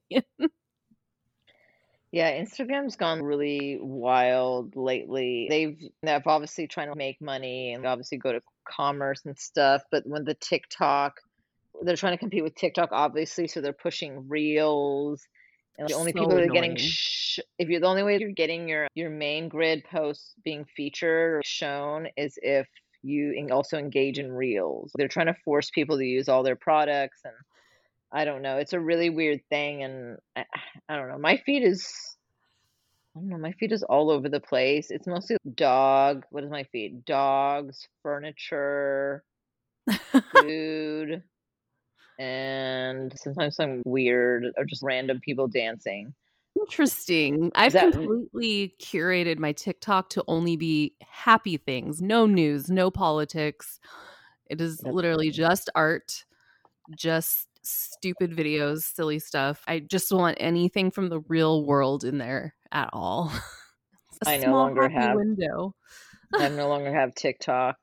[2.11, 5.47] Yeah, Instagram's gone really wild lately.
[5.49, 10.03] They've they've obviously trying to make money and obviously go to commerce and stuff, but
[10.05, 11.13] when the TikTok
[11.83, 15.25] they're trying to compete with TikTok obviously, so they're pushing reels.
[15.77, 18.31] And the only so people that are getting sh- if you're the only way you're
[18.31, 22.67] getting your your main grid posts being featured or shown is if
[23.03, 24.91] you also engage in reels.
[24.95, 27.33] They're trying to force people to use all their products and
[28.11, 28.57] I don't know.
[28.57, 30.45] It's a really weird thing, and I,
[30.89, 31.17] I don't know.
[31.17, 31.87] My feed is,
[33.15, 33.37] I don't know.
[33.37, 34.89] My feed is all over the place.
[34.89, 36.25] It's mostly dog.
[36.29, 37.03] What is my feed?
[37.03, 39.23] Dogs, furniture,
[40.33, 41.21] food,
[42.19, 46.13] and sometimes some weird or just random people dancing.
[46.59, 47.51] Interesting.
[47.55, 53.79] I've that, completely curated my TikTok to only be happy things, no news, no politics.
[54.49, 56.25] It is literally just art,
[56.95, 59.63] just stupid videos, silly stuff.
[59.67, 63.31] I just want anything from the real world in there at all.
[64.25, 65.75] I no longer have window.
[66.33, 67.77] I no longer have TikTok,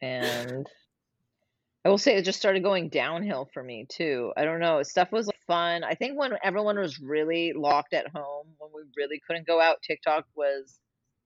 [0.00, 0.66] and
[1.84, 4.32] I will say it just started going downhill for me too.
[4.36, 4.82] I don't know.
[4.82, 5.84] Stuff was fun.
[5.84, 9.82] I think when everyone was really locked at home, when we really couldn't go out,
[9.82, 10.78] TikTok was.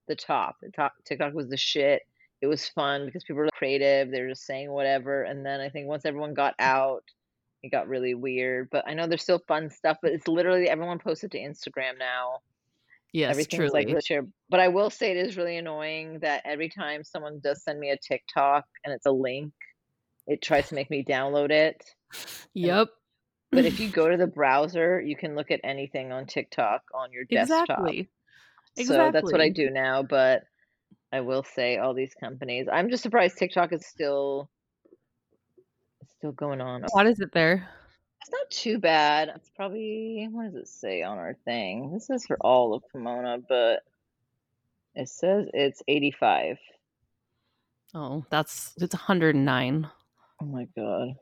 [0.09, 0.57] The top
[1.05, 2.03] TikTok was the shit.
[2.43, 4.11] It was fun because people were creative.
[4.11, 5.23] They were just saying whatever.
[5.23, 7.05] And then I think once everyone got out,
[7.63, 8.69] it got really weird.
[8.71, 12.39] But I know there's still fun stuff, but it's literally everyone posted to Instagram now.
[13.13, 13.87] Yes, Everything's truly.
[13.87, 14.27] like share.
[14.49, 17.91] But I will say it is really annoying that every time someone does send me
[17.91, 19.53] a TikTok and it's a link,
[20.27, 21.83] it tries to make me download it.
[22.55, 22.89] Yep.
[23.51, 27.13] but if you go to the browser, you can look at anything on TikTok on
[27.13, 27.63] your desktop.
[27.63, 28.11] Exactly.
[28.77, 29.07] Exactly.
[29.07, 30.05] So that's what I do now.
[30.05, 30.45] But
[31.13, 32.69] I will say all these companies.
[32.73, 34.49] I'm just surprised TikTok is still
[36.21, 36.85] still going on.
[36.91, 37.67] What is it there?
[38.21, 39.33] It's not too bad.
[39.35, 41.93] It's probably what does it say on our thing?
[41.95, 43.81] This is for all of Pomona, but
[44.95, 46.59] it says it's 85.
[47.95, 49.89] Oh, that's it's 109.
[50.43, 51.15] Oh my god.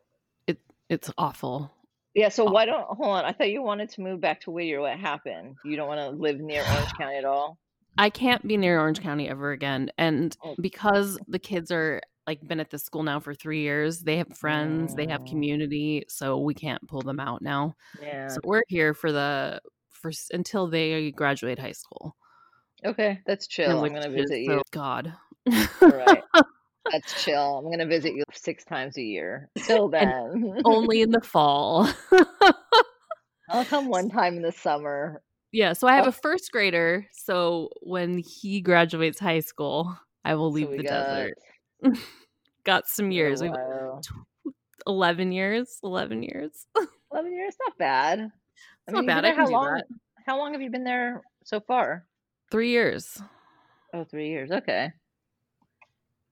[0.48, 0.58] It
[0.88, 1.70] it's awful.
[2.14, 3.24] Yeah, so why don't hold on?
[3.24, 4.80] I thought you wanted to move back to Whittier.
[4.80, 5.54] What happened?
[5.64, 7.56] You don't want to live near Orange County at all?
[7.96, 9.92] I can't be near Orange County ever again.
[9.96, 10.56] And oh.
[10.60, 14.00] because the kids are like been at this school now for three years.
[14.00, 17.74] They have friends, they have community, so we can't pull them out now.
[18.02, 18.28] Yeah.
[18.28, 22.14] So we're here for the for until they graduate high school.
[22.84, 23.82] Okay, that's chill.
[23.82, 24.60] I'm gonna visit you.
[24.70, 25.14] God.
[25.80, 26.22] right.
[26.90, 27.58] That's chill.
[27.58, 29.50] I'm gonna visit you six times a year.
[29.58, 30.54] Till then.
[30.64, 31.86] only in the fall.
[33.50, 36.08] I'll come one time in the summer Yeah, so I have oh.
[36.08, 37.06] a first grader.
[37.12, 41.06] So when he graduates high school, I will leave so the got...
[41.06, 41.34] desert.
[42.64, 43.42] got some years.
[43.42, 44.00] Oh, wow.
[44.86, 45.78] 11 years.
[45.82, 46.66] 11 years.
[47.12, 48.20] 11 years, not bad.
[48.20, 48.30] It's
[48.88, 49.34] I mean, not bad.
[49.34, 49.84] How long, that.
[50.26, 52.04] How long have you been there so far?
[52.50, 53.22] Three years.
[53.94, 54.50] Oh, three years.
[54.50, 54.90] Okay.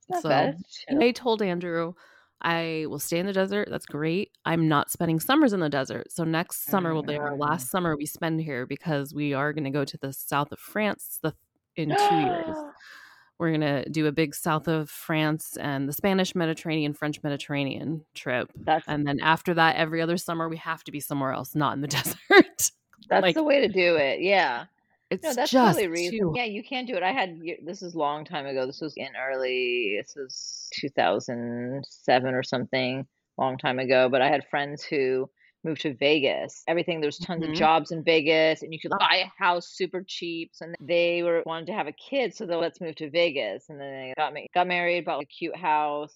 [0.09, 0.57] not so, bad.
[1.01, 1.95] I told Andrew
[2.43, 3.69] I will stay in the desert.
[3.71, 4.31] That's great.
[4.45, 6.13] I'm not spending summers in the desert.
[6.13, 7.39] So next summer will be our mm.
[7.39, 10.59] last summer we spend here because we are going to go to the south of
[10.59, 11.35] France the,
[11.77, 12.57] in two years.
[13.39, 18.05] We're going to do a big south of France and the Spanish Mediterranean, French Mediterranean
[18.15, 18.51] trip.
[18.57, 21.75] That's, and then after that, every other summer, we have to be somewhere else, not
[21.75, 22.17] in the desert.
[23.09, 24.21] That's like, the way to do it.
[24.21, 24.65] Yeah.
[25.11, 26.35] It's no, that's just totally reason.
[26.35, 27.03] Yeah, you can't do it.
[27.05, 28.67] I had this is long time ago.
[28.67, 30.01] This was in early.
[30.03, 33.07] This was 2007 or something,
[33.39, 34.09] long time ago.
[34.09, 35.31] But I had friends who
[35.65, 36.63] moved to Vegas.
[36.69, 37.53] Everything there was tons mm-hmm.
[37.53, 40.53] of jobs in Vegas, and you could buy a house super cheap.
[40.61, 43.69] And they were wanted to have a kid, so they let's move to Vegas.
[43.69, 46.15] And then they got me got married, bought a cute house.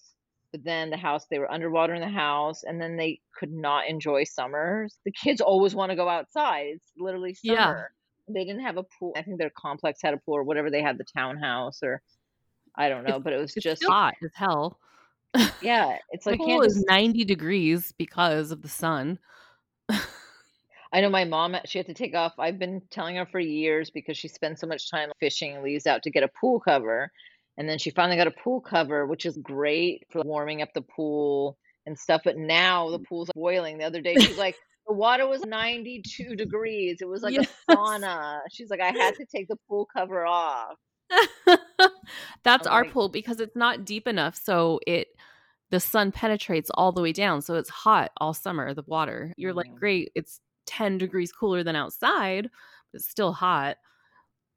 [0.51, 3.87] But then the house, they were underwater in the house, and then they could not
[3.87, 4.97] enjoy summers.
[5.05, 6.73] The kids always want to go outside.
[6.75, 7.55] It's literally summer.
[7.55, 7.83] Yeah
[8.33, 9.13] they didn't have a pool.
[9.15, 12.01] I think their complex had a pool or whatever they had the townhouse or
[12.75, 14.79] I don't know, it's, but it was just hot as hell.
[15.61, 16.87] Yeah, it's like pool is just...
[16.89, 19.19] ninety degrees because of the sun.
[20.93, 22.33] I know my mom she had to take off.
[22.37, 26.03] I've been telling her for years because she spends so much time fishing leaves out
[26.03, 27.11] to get a pool cover.
[27.57, 30.81] And then she finally got a pool cover, which is great for warming up the
[30.81, 32.21] pool and stuff.
[32.23, 33.05] But now the mm.
[33.05, 33.77] pool's boiling.
[33.77, 34.55] The other day she's like,
[34.87, 36.97] the water was 92 degrees.
[37.01, 37.47] It was like yes.
[37.69, 38.39] a sauna.
[38.51, 40.75] She's like, I had to take the pool cover off.
[42.43, 44.35] That's I'm our like, pool because it's not deep enough.
[44.35, 45.09] So it,
[45.71, 47.41] the sun penetrates all the way down.
[47.41, 49.33] So it's hot all summer, the water.
[49.37, 49.75] You're like, mm.
[49.75, 50.11] great.
[50.15, 53.77] It's 10 degrees cooler than outside, but it's still hot.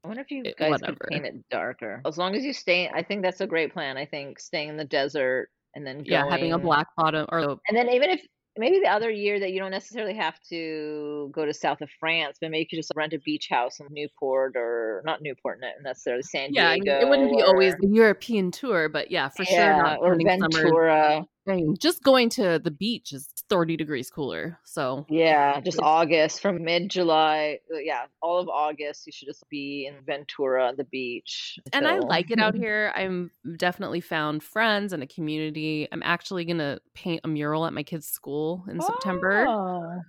[0.03, 0.97] I wonder if you guys Whatever.
[0.97, 2.01] could paint it darker.
[2.05, 3.97] As long as you stay, I think that's a great plan.
[3.97, 7.57] I think staying in the desert and then going, yeah, having a black bottom or
[7.67, 8.21] and then even if
[8.57, 12.37] maybe the other year that you don't necessarily have to go to south of France,
[12.39, 16.23] but maybe you could just rent a beach house in Newport or not Newport necessarily
[16.23, 16.91] San yeah, Diego.
[16.91, 20.13] Yeah, it wouldn't be always the European tour, but yeah, for yeah, sure.
[20.13, 21.25] or Ventura.
[21.47, 21.73] Summer.
[21.79, 24.59] Just going to the beach is 30 degrees cooler.
[24.63, 27.59] So yeah, just August from mid July.
[27.73, 31.59] Uh, yeah, all of August, you should just be in Ventura on the beach.
[31.73, 32.91] And I like it out here.
[32.95, 35.87] I'm definitely found friends and a community.
[35.91, 38.85] I'm actually going to paint a mural at my kids' school in oh.
[38.85, 40.03] September.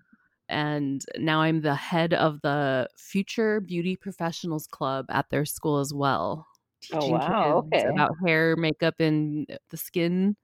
[0.49, 5.93] And now I'm the head of the Future Beauty Professionals Club at their school as
[5.93, 6.47] well.
[6.93, 7.69] Oh, teaching oh, wow.
[7.73, 7.93] kids okay.
[7.93, 10.37] about hair, makeup, and the skin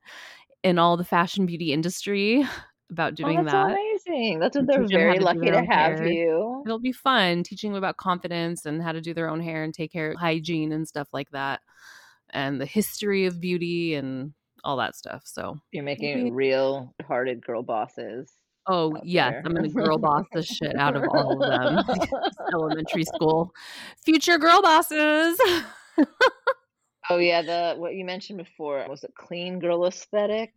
[0.63, 2.47] in all the fashion beauty industry
[2.93, 3.77] about oh, doing oh, that's that.
[4.07, 4.39] amazing.
[4.39, 6.07] That's what they're very lucky to, to have hair.
[6.07, 6.63] you.
[6.65, 9.75] It'll be fun teaching them about confidence and how to do their own hair and
[9.75, 11.61] take care of hygiene and stuff like that.
[12.31, 14.33] And the history of beauty and
[14.65, 15.23] all that stuff.
[15.25, 16.31] So you're making maybe.
[16.31, 18.33] real hearted girl bosses.
[18.69, 19.43] Oh yes, there.
[19.45, 21.99] I'm gonna girl boss the shit out of all of them.
[22.53, 23.53] Elementary school,
[24.05, 25.41] future girl bosses.
[27.11, 30.53] Oh yeah, the what you mentioned before was it clean girl aesthetic?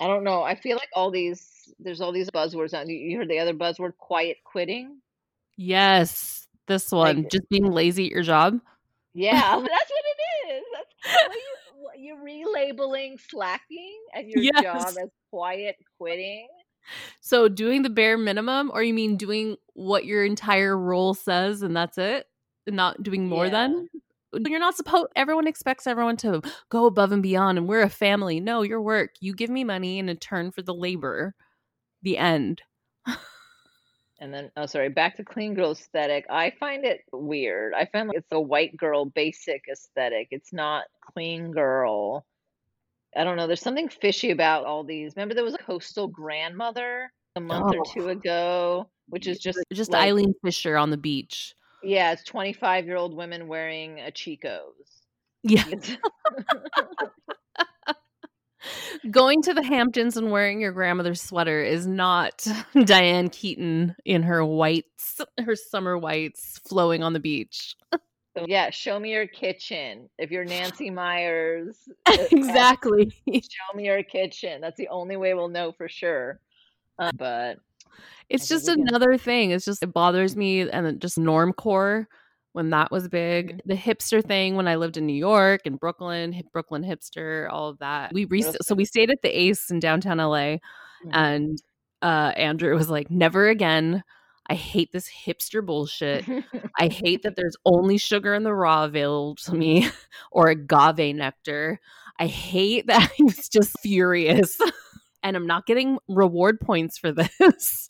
[0.00, 0.42] I don't know.
[0.42, 2.88] I feel like all these there's all these buzzwords on.
[2.88, 4.98] You heard the other buzzword, quiet quitting.
[5.56, 8.60] Yes, this one, like, just being lazy at your job.
[9.12, 10.64] Yeah, that's what it is.
[10.72, 14.62] That's you, you're relabeling slacking at your yes.
[14.62, 16.48] job as quiet quitting.
[17.20, 21.76] So doing the bare minimum, or you mean doing what your entire role says and
[21.76, 22.26] that's it?
[22.66, 23.52] Not doing more yeah.
[23.52, 23.88] than?
[24.46, 28.40] You're not supposed everyone expects everyone to go above and beyond and we're a family.
[28.40, 29.10] No your work.
[29.20, 31.34] You give me money in return for the labor.
[32.02, 32.62] The end.
[34.20, 36.24] And then oh sorry back to clean girl aesthetic.
[36.30, 37.74] I find it weird.
[37.74, 40.28] I find like it's a white girl basic aesthetic.
[40.30, 42.24] It's not clean girl.
[43.16, 43.46] I don't know.
[43.46, 45.14] There's something fishy about all these.
[45.16, 47.78] Remember there was a coastal grandmother a month oh.
[47.78, 52.24] or two ago which is just just like, eileen fisher on the beach yeah, it's
[52.24, 55.02] 25 year old women wearing a Chico's.
[55.42, 55.64] Yeah.
[59.10, 62.46] Going to the Hamptons and wearing your grandmother's sweater is not
[62.84, 67.76] Diane Keaton in her whites, her summer whites flowing on the beach.
[68.36, 70.08] So yeah, show me your kitchen.
[70.18, 73.12] If you're Nancy Meyers, uh, uh, exactly.
[73.28, 74.60] Show me your kitchen.
[74.60, 76.40] That's the only way we'll know for sure.
[76.98, 77.58] Uh, but
[78.28, 79.50] it's just another thing.
[79.50, 82.06] It's just it bothers me and just normcore
[82.52, 83.48] when that was big.
[83.48, 83.68] Mm-hmm.
[83.68, 87.68] The hipster thing when I lived in New York and Brooklyn, hip Brooklyn hipster, all
[87.68, 88.12] of that.
[88.12, 91.10] We re- so we stayed at the Ace in downtown LA mm-hmm.
[91.12, 91.58] and
[92.00, 94.02] uh Andrew was like never again.
[94.48, 96.24] I hate this hipster bullshit.
[96.78, 99.88] I hate that there's only sugar in the raw available to me
[100.30, 101.80] or agave nectar.
[102.18, 104.58] I hate that I was just furious.
[105.24, 107.10] And I'm not getting reward points for
[107.40, 107.88] this.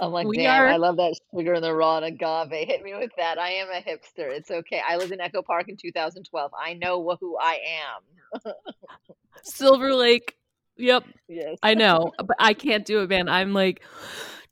[0.00, 0.66] I'm like, we damn, are...
[0.66, 2.50] I love that sugar in the raw and agave.
[2.50, 3.38] Hit me with that.
[3.38, 4.30] I am a hipster.
[4.30, 4.82] It's okay.
[4.86, 6.50] I lived in Echo Park in 2012.
[6.58, 7.58] I know who I
[8.42, 8.52] am.
[9.42, 10.34] Silver Lake.
[10.76, 11.04] Yep.
[11.28, 11.58] Yes.
[11.62, 13.28] I know, but I can't do it, man.
[13.28, 13.84] I'm like,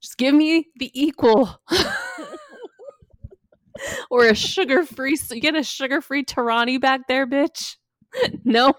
[0.01, 1.61] just give me the equal.
[4.11, 5.17] or a sugar free.
[5.17, 7.77] So you get a sugar free Torani back there, bitch.
[8.45, 8.75] no.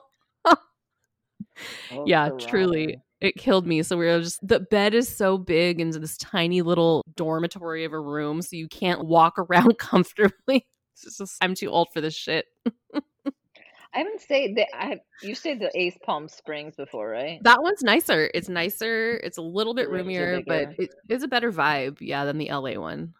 [0.45, 0.55] oh,
[2.05, 3.84] yeah, truly it killed me.
[3.84, 7.93] So we were just the bed is so big into this tiny little dormitory of
[7.93, 10.65] a room, so you can't walk around comfortably.
[11.03, 12.45] It's just I'm too old for this shit.
[13.91, 14.55] I haven't stayed.
[14.55, 17.39] The, I have, you stayed the Ace Palm Springs before, right?
[17.43, 18.29] That one's nicer.
[18.36, 19.19] It's nicer.
[19.23, 20.75] It's a little bit roomier, but
[21.10, 23.15] it's a better vibe, yeah, than the LA one.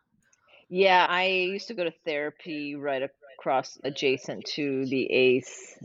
[0.69, 3.01] Yeah, I used to go to therapy right
[3.39, 5.75] across adjacent to the Ace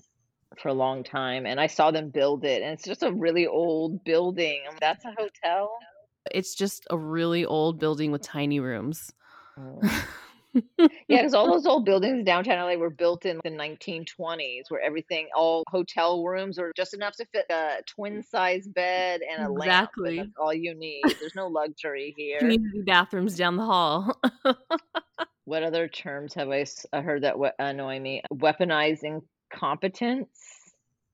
[0.61, 3.47] for a long time, and I saw them build it, and it's just a really
[3.47, 4.62] old building.
[4.81, 5.71] That's a hotel.
[6.31, 9.12] It's just a really old building with tiny rooms.
[9.59, 9.81] Oh.
[10.55, 15.29] yeah, because all those old buildings downtown LA were built in the 1920s, where everything,
[15.35, 20.17] all hotel rooms are just enough to fit a twin size bed and a exactly.
[20.17, 20.29] lamp.
[20.29, 21.03] That's all you need.
[21.21, 22.38] There's no luxury here.
[22.38, 24.21] Community bathrooms down the hall.
[25.45, 28.23] what other terms have I uh, heard that annoy me?
[28.33, 29.23] Weaponizing
[29.55, 30.29] competence.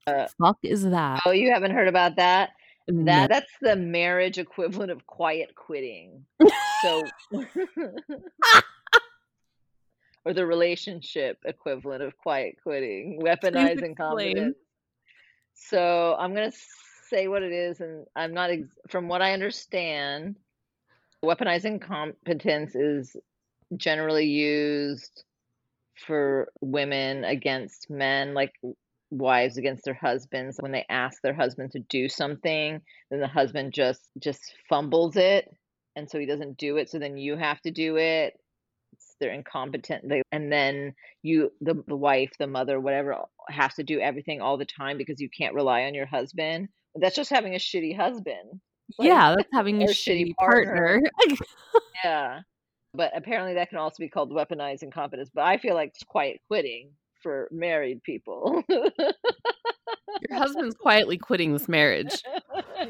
[0.07, 1.21] Uh, fuck is that?
[1.25, 2.51] Oh, you haven't heard about that?
[2.87, 3.05] No.
[3.05, 6.25] That that's the marriage equivalent of quiet quitting.
[6.81, 7.03] so
[10.25, 14.57] or the relationship equivalent of quiet quitting, weaponizing competence.
[15.53, 16.57] So I'm going to
[17.09, 20.35] say what it is, and I'm not, ex- from what I understand,
[21.23, 23.15] weaponizing competence is
[23.77, 25.23] generally used
[26.05, 28.53] for women against men, like
[29.11, 30.57] wives against their husbands.
[30.59, 35.53] When they ask their husband to do something then the husband just just fumbles it
[35.95, 38.33] and so he doesn't do it so then you have to do it.
[39.19, 43.17] They're incompetent they, and then you the, the wife the mother whatever
[43.49, 46.69] has to do everything all the time because you can't rely on your husband.
[46.95, 48.61] That's just having a shitty husband.
[48.97, 51.37] Like, yeah that's having a shitty partner, partner.
[52.03, 52.39] yeah
[52.93, 56.39] but apparently that can also be called weaponized incompetence but i feel like it's quiet
[56.47, 58.63] quitting for married people.
[58.69, 62.21] Your husband's quietly quitting this marriage.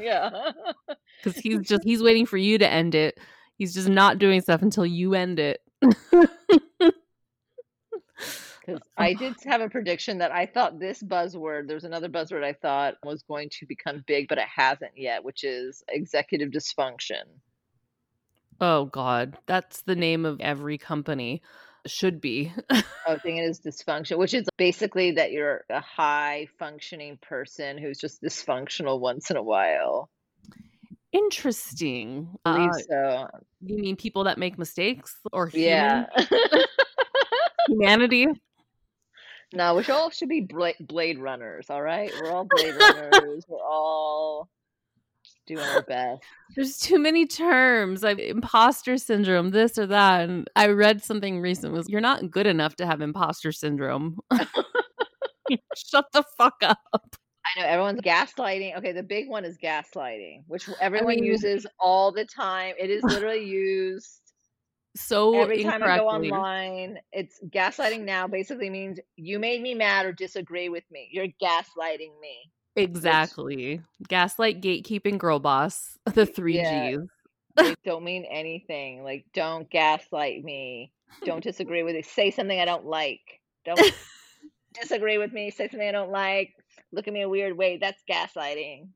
[0.00, 0.52] Yeah.
[1.22, 3.18] Because he's just he's waiting for you to end it.
[3.58, 5.60] He's just not doing stuff until you end it.
[5.82, 6.00] Because
[8.96, 12.94] I did have a prediction that I thought this buzzword, there's another buzzword I thought
[13.04, 17.24] was going to become big, but it hasn't yet, which is executive dysfunction.
[18.60, 19.38] Oh, God.
[19.46, 21.42] That's the name of every company.
[21.86, 22.52] Should be.
[23.08, 28.22] oh, thing is dysfunction, which is basically that you're a high functioning person who's just
[28.22, 30.08] dysfunctional once in a while.
[31.12, 32.28] Interesting.
[32.44, 33.28] I believe uh, so.
[33.60, 35.68] You mean people that make mistakes or human?
[35.68, 36.06] yeah,
[37.68, 38.28] humanity?
[39.52, 40.48] No, we all should be
[40.80, 41.66] Blade Runners.
[41.68, 43.44] All right, we're all Blade Runners.
[43.46, 44.48] we're all
[45.54, 46.22] doing our best.
[46.54, 50.28] There's too many terms, like imposter syndrome, this or that.
[50.28, 54.18] And I read something recent was you're not good enough to have imposter syndrome.
[55.76, 57.16] Shut the fuck up.
[57.44, 58.78] I know everyone's gaslighting.
[58.78, 62.74] Okay, the big one is gaslighting, which everyone I mean, uses all the time.
[62.78, 64.22] It is literally used
[64.94, 66.98] so every time I go online.
[67.12, 71.08] It's gaslighting now basically means you made me mad or disagree with me.
[71.10, 72.50] You're gaslighting me.
[72.76, 73.76] Exactly.
[73.76, 75.98] Which, Gaslight, gatekeeping, girl boss.
[76.14, 76.92] The three yeah,
[77.56, 77.76] G's.
[77.84, 79.04] don't mean anything.
[79.04, 80.92] Like, don't gaslight me.
[81.24, 82.02] Don't disagree with me.
[82.02, 83.20] Say something I don't like.
[83.64, 83.80] Don't
[84.80, 85.50] disagree with me.
[85.50, 86.54] Say something I don't like
[86.92, 87.78] look at me a weird way.
[87.78, 88.88] That's gaslighting.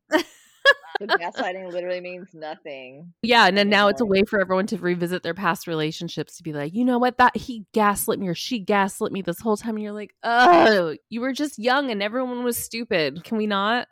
[0.98, 3.12] So gaslighting literally means nothing.
[3.22, 6.42] Yeah, and then now it's a way for everyone to revisit their past relationships to
[6.42, 9.56] be like, you know what, that he gaslit me or she gaslit me this whole
[9.56, 13.25] time, and you're like, oh, you were just young and everyone was stupid.
[13.25, 13.88] Can we not?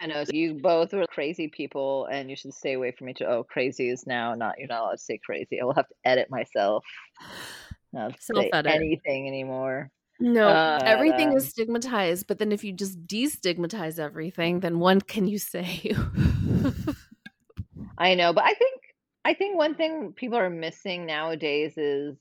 [0.00, 3.22] I know so you both were crazy people, and you should stay away from each
[3.22, 3.30] other.
[3.30, 4.56] Oh, crazy is now not.
[4.58, 5.60] You're not allowed to say crazy.
[5.60, 6.84] I will have to edit myself.
[7.92, 9.90] Not say anything anymore.
[10.20, 15.28] No, uh, everything is stigmatized, but then if you just destigmatize everything, then what can
[15.28, 15.94] you say?
[17.98, 18.80] I know, but I think
[19.24, 22.16] I think one thing people are missing nowadays is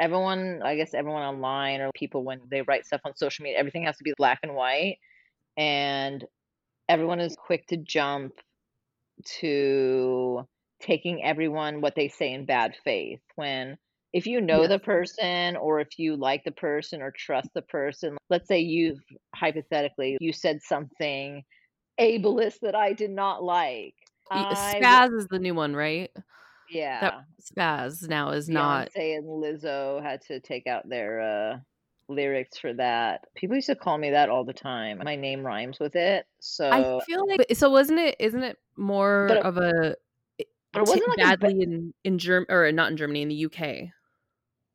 [0.00, 3.84] everyone, I guess everyone online or people when they write stuff on social media, everything
[3.84, 4.98] has to be black and white
[5.56, 6.24] and
[6.88, 8.32] everyone is quick to jump
[9.40, 10.46] to
[10.80, 13.78] taking everyone what they say in bad faith when
[14.16, 18.16] if you know the person or if you like the person or trust the person
[18.30, 18.98] let's say you've
[19.34, 21.44] hypothetically you said something
[22.00, 23.94] ableist that i did not like
[24.30, 26.10] I spaz is the new one right
[26.70, 31.58] yeah that spaz now is Beyonce not and lizzo had to take out their uh
[32.08, 33.24] lyrics for that.
[33.34, 35.00] People used to call me that all the time.
[35.04, 36.24] My name rhymes with it.
[36.38, 39.96] So I feel like so wasn't it isn't it more it, of a
[40.72, 43.46] but it wasn't like badly a, in in Germany or not in Germany in the
[43.46, 43.88] UK.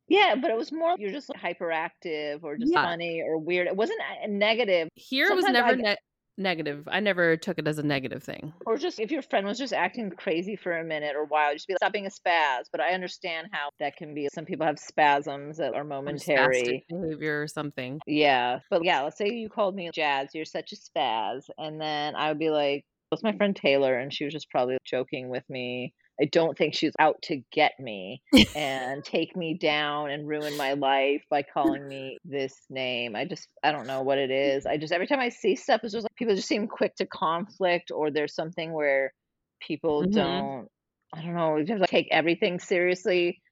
[0.08, 2.84] Yeah, but it was more you're just hyperactive or just yeah.
[2.84, 3.66] funny or weird.
[3.66, 4.88] It wasn't a negative.
[4.94, 5.96] Here Sometimes was never ne-
[6.38, 6.88] negative.
[6.90, 8.52] I never took it as a negative thing.
[8.66, 11.66] Or just if your friend was just acting crazy for a minute or while, just
[11.66, 12.64] be like, stop being a spaz.
[12.70, 14.28] But I understand how that can be.
[14.34, 18.00] Some people have spasms that are momentary behavior or something.
[18.06, 22.16] Yeah, but yeah, let's say you called me Jazz, you're such a spaz, and then
[22.16, 25.44] I would be like, was my friend Taylor, and she was just probably joking with
[25.48, 25.92] me.
[26.22, 28.22] I don't think she's out to get me
[28.54, 33.16] and take me down and ruin my life by calling me this name.
[33.16, 34.64] I just, I don't know what it is.
[34.64, 37.06] I just, every time I see stuff, it's just like people just seem quick to
[37.06, 39.12] conflict or there's something where
[39.60, 40.12] people mm-hmm.
[40.12, 40.68] don't,
[41.12, 43.42] I don't know, have to take everything seriously.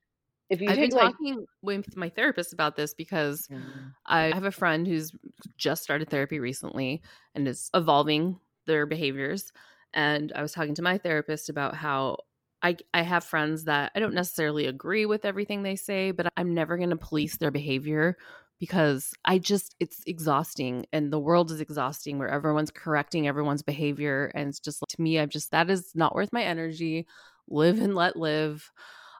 [0.48, 3.88] If you I've been like, talking with my therapist about this because mm-hmm.
[4.06, 5.10] I have a friend who's
[5.58, 7.02] just started therapy recently
[7.34, 9.52] and is evolving their behaviors.
[9.92, 12.18] And I was talking to my therapist about how
[12.62, 16.54] I, I have friends that I don't necessarily agree with everything they say, but I'm
[16.54, 18.16] never going to police their behavior
[18.58, 24.30] because I just, it's exhausting and the world is exhausting where everyone's correcting everyone's behavior.
[24.34, 27.06] And it's just to me, I'm just, that is not worth my energy.
[27.48, 28.70] Live and let live.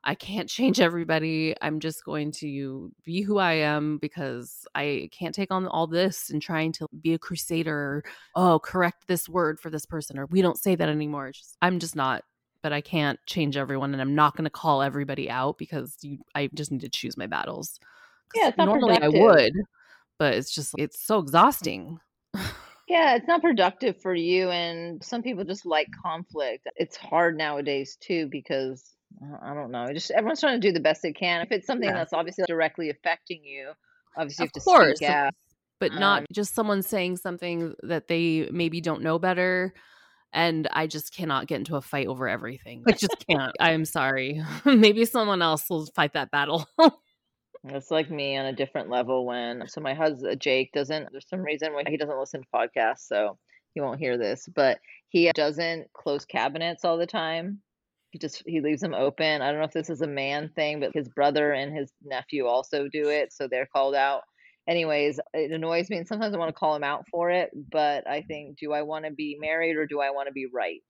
[0.05, 1.55] I can't change everybody.
[1.61, 6.31] I'm just going to be who I am because I can't take on all this
[6.31, 8.05] and trying to be a crusader.
[8.35, 11.33] oh, correct this word for this person, or we don't say that anymore.
[11.33, 12.25] Just, I'm just not
[12.63, 16.19] but I can't change everyone and I'm not going to call everybody out because you,
[16.35, 17.79] I just need to choose my battles.
[18.35, 19.21] Yeah, normally productive.
[19.21, 19.53] I would,
[20.19, 21.99] but it's just it's so exhausting.
[22.89, 26.69] yeah, it's not productive for you and some people just like conflict.
[26.77, 28.85] It's hard nowadays too because
[29.43, 31.41] I don't know, just everyone's trying to do the best they can.
[31.41, 31.95] If it's something yeah.
[31.95, 33.73] that's obviously directly affecting you,
[34.17, 34.97] obviously you have to course.
[34.99, 35.35] speak out.
[35.81, 39.73] But um, not just someone saying something that they maybe don't know better
[40.33, 42.83] and I just cannot get into a fight over everything.
[42.87, 43.53] I just can't.
[43.61, 44.43] I'm sorry.
[44.65, 46.67] Maybe someone else will fight that battle.
[47.63, 51.29] It's like me on a different level when so my husband uh, Jake doesn't there's
[51.29, 53.37] some reason why he doesn't listen to podcasts, so
[53.75, 54.79] he won't hear this, but
[55.11, 57.61] he doesn't close cabinets all the time.
[58.13, 59.43] He just he leaves them open.
[59.43, 62.47] I don't know if this is a man thing, but his brother and his nephew
[62.47, 64.23] also do it, so they're called out
[64.71, 67.51] anyways, it annoys me, and sometimes I want to call him out for it.
[67.71, 70.47] But I think, do I want to be married or do I want to be
[70.47, 70.81] right?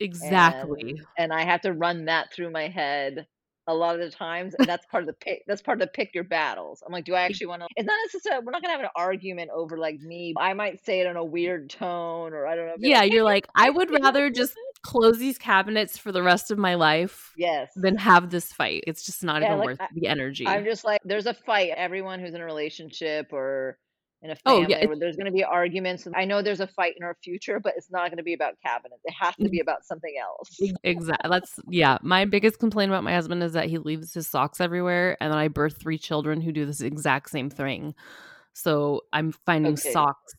[0.00, 0.90] Exactly.
[0.90, 3.26] And, and I have to run that through my head
[3.68, 5.92] a lot of the times and that's part of the pick that's part of the
[5.92, 8.62] pick your battles i'm like do i actually want to it's not necessarily we're not
[8.62, 12.32] gonna have an argument over like me i might say it in a weird tone
[12.32, 14.54] or i don't know yeah like, you're like i would rather just
[14.86, 19.04] close these cabinets for the rest of my life yes then have this fight it's
[19.04, 21.72] just not yeah, even like, worth I, the energy i'm just like there's a fight
[21.76, 23.78] everyone who's in a relationship or
[24.22, 24.86] in a family oh, yeah.
[24.86, 26.06] where there's going to be arguments.
[26.14, 28.54] I know there's a fight in our future, but it's not going to be about
[28.64, 29.02] cabinets.
[29.04, 30.58] It has to be about something else.
[30.82, 31.30] Exactly.
[31.30, 31.98] That's yeah.
[32.02, 35.38] My biggest complaint about my husband is that he leaves his socks everywhere, and then
[35.38, 37.94] I birth three children who do this exact same thing.
[38.52, 39.92] So I'm finding okay.
[39.92, 40.34] socks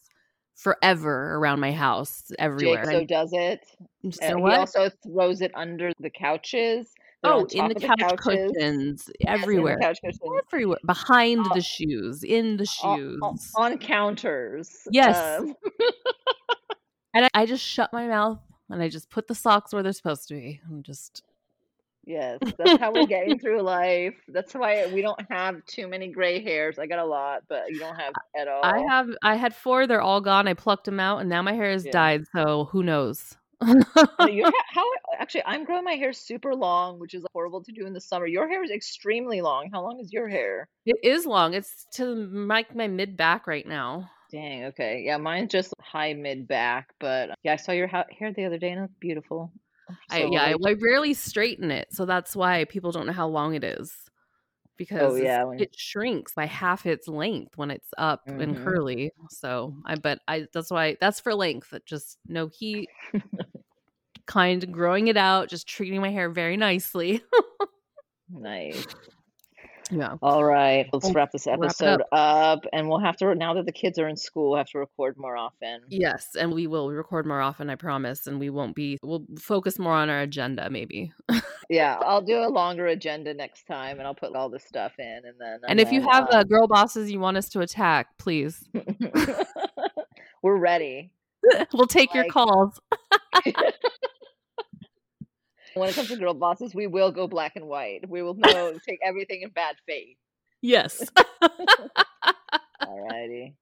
[0.58, 2.84] forever around my house everywhere.
[2.84, 3.66] Jake so does it.
[4.22, 6.93] Uh, he also throws it under the couches.
[7.24, 8.51] They're oh, in the, the couch couches.
[8.53, 10.41] cushions, everywhere, yes, couch cushions.
[10.47, 14.88] everywhere, behind the shoes, in the shoes, on, on counters.
[14.91, 15.55] Yes, um.
[17.16, 18.39] and I, I, just shut my mouth
[18.70, 20.62] and I just put the socks where they're supposed to be.
[20.70, 21.24] I'm just
[22.08, 24.16] yes, that's how we're getting through life.
[24.28, 26.80] That's why we don't have too many gray hairs.
[26.80, 28.64] I got a lot, but you don't have at all.
[28.64, 29.10] I have.
[29.22, 29.86] I had four.
[29.86, 30.47] They're all gone.
[30.47, 31.91] I plucked them out, and now my hair has yeah.
[31.91, 32.24] died.
[32.34, 33.36] So who knows?
[33.62, 34.86] your how
[35.18, 38.28] actually I'm growing my hair super long, which is horrible to do in the summer.
[38.28, 39.70] Your hair is extremely long.
[39.72, 40.68] How long is your hair?
[40.86, 41.53] It is long.
[41.53, 44.10] It's to like my mid back right now.
[44.32, 44.66] Dang.
[44.66, 45.03] Okay.
[45.05, 48.58] Yeah, mine's just high mid back, but yeah, I saw your ha- hair the other
[48.58, 49.51] day and it's beautiful.
[50.10, 53.56] I, yeah, I, I rarely straighten it, so that's why people don't know how long
[53.56, 54.12] it is oh,
[54.78, 55.46] because oh, yeah.
[55.58, 58.42] it shrinks by half its length when it's up mm-hmm.
[58.42, 59.12] and curly.
[59.30, 61.74] So I but I that's why that's for length.
[61.86, 62.90] Just no heat,
[64.26, 67.24] kind of growing it out, just treating my hair very nicely.
[68.30, 68.86] nice.
[69.92, 70.16] Yeah.
[70.22, 70.88] All right.
[70.92, 72.58] Let's wrap this episode wrap up.
[72.58, 72.66] up.
[72.74, 75.18] And we'll have to, now that the kids are in school, we'll have to record
[75.18, 75.82] more often.
[75.90, 76.30] Yes.
[76.38, 78.28] And we will record more often, I promise.
[78.28, 81.14] And we won't be, we'll focus more on our agenda, maybe.
[81.70, 81.98] yeah.
[82.02, 85.22] I'll do a longer agenda next time and I'll put all this stuff in.
[85.26, 88.18] And then, and, if then, you have uh, girl bosses you want us to attack,
[88.18, 88.68] please.
[90.44, 91.12] We're ready.
[91.74, 92.80] we'll take like, your calls.
[95.80, 98.10] When it comes to girl bosses, we will go black and white.
[98.10, 100.18] We will know, take everything in bad faith.
[100.62, 101.10] Yes.
[102.82, 103.54] Alrighty.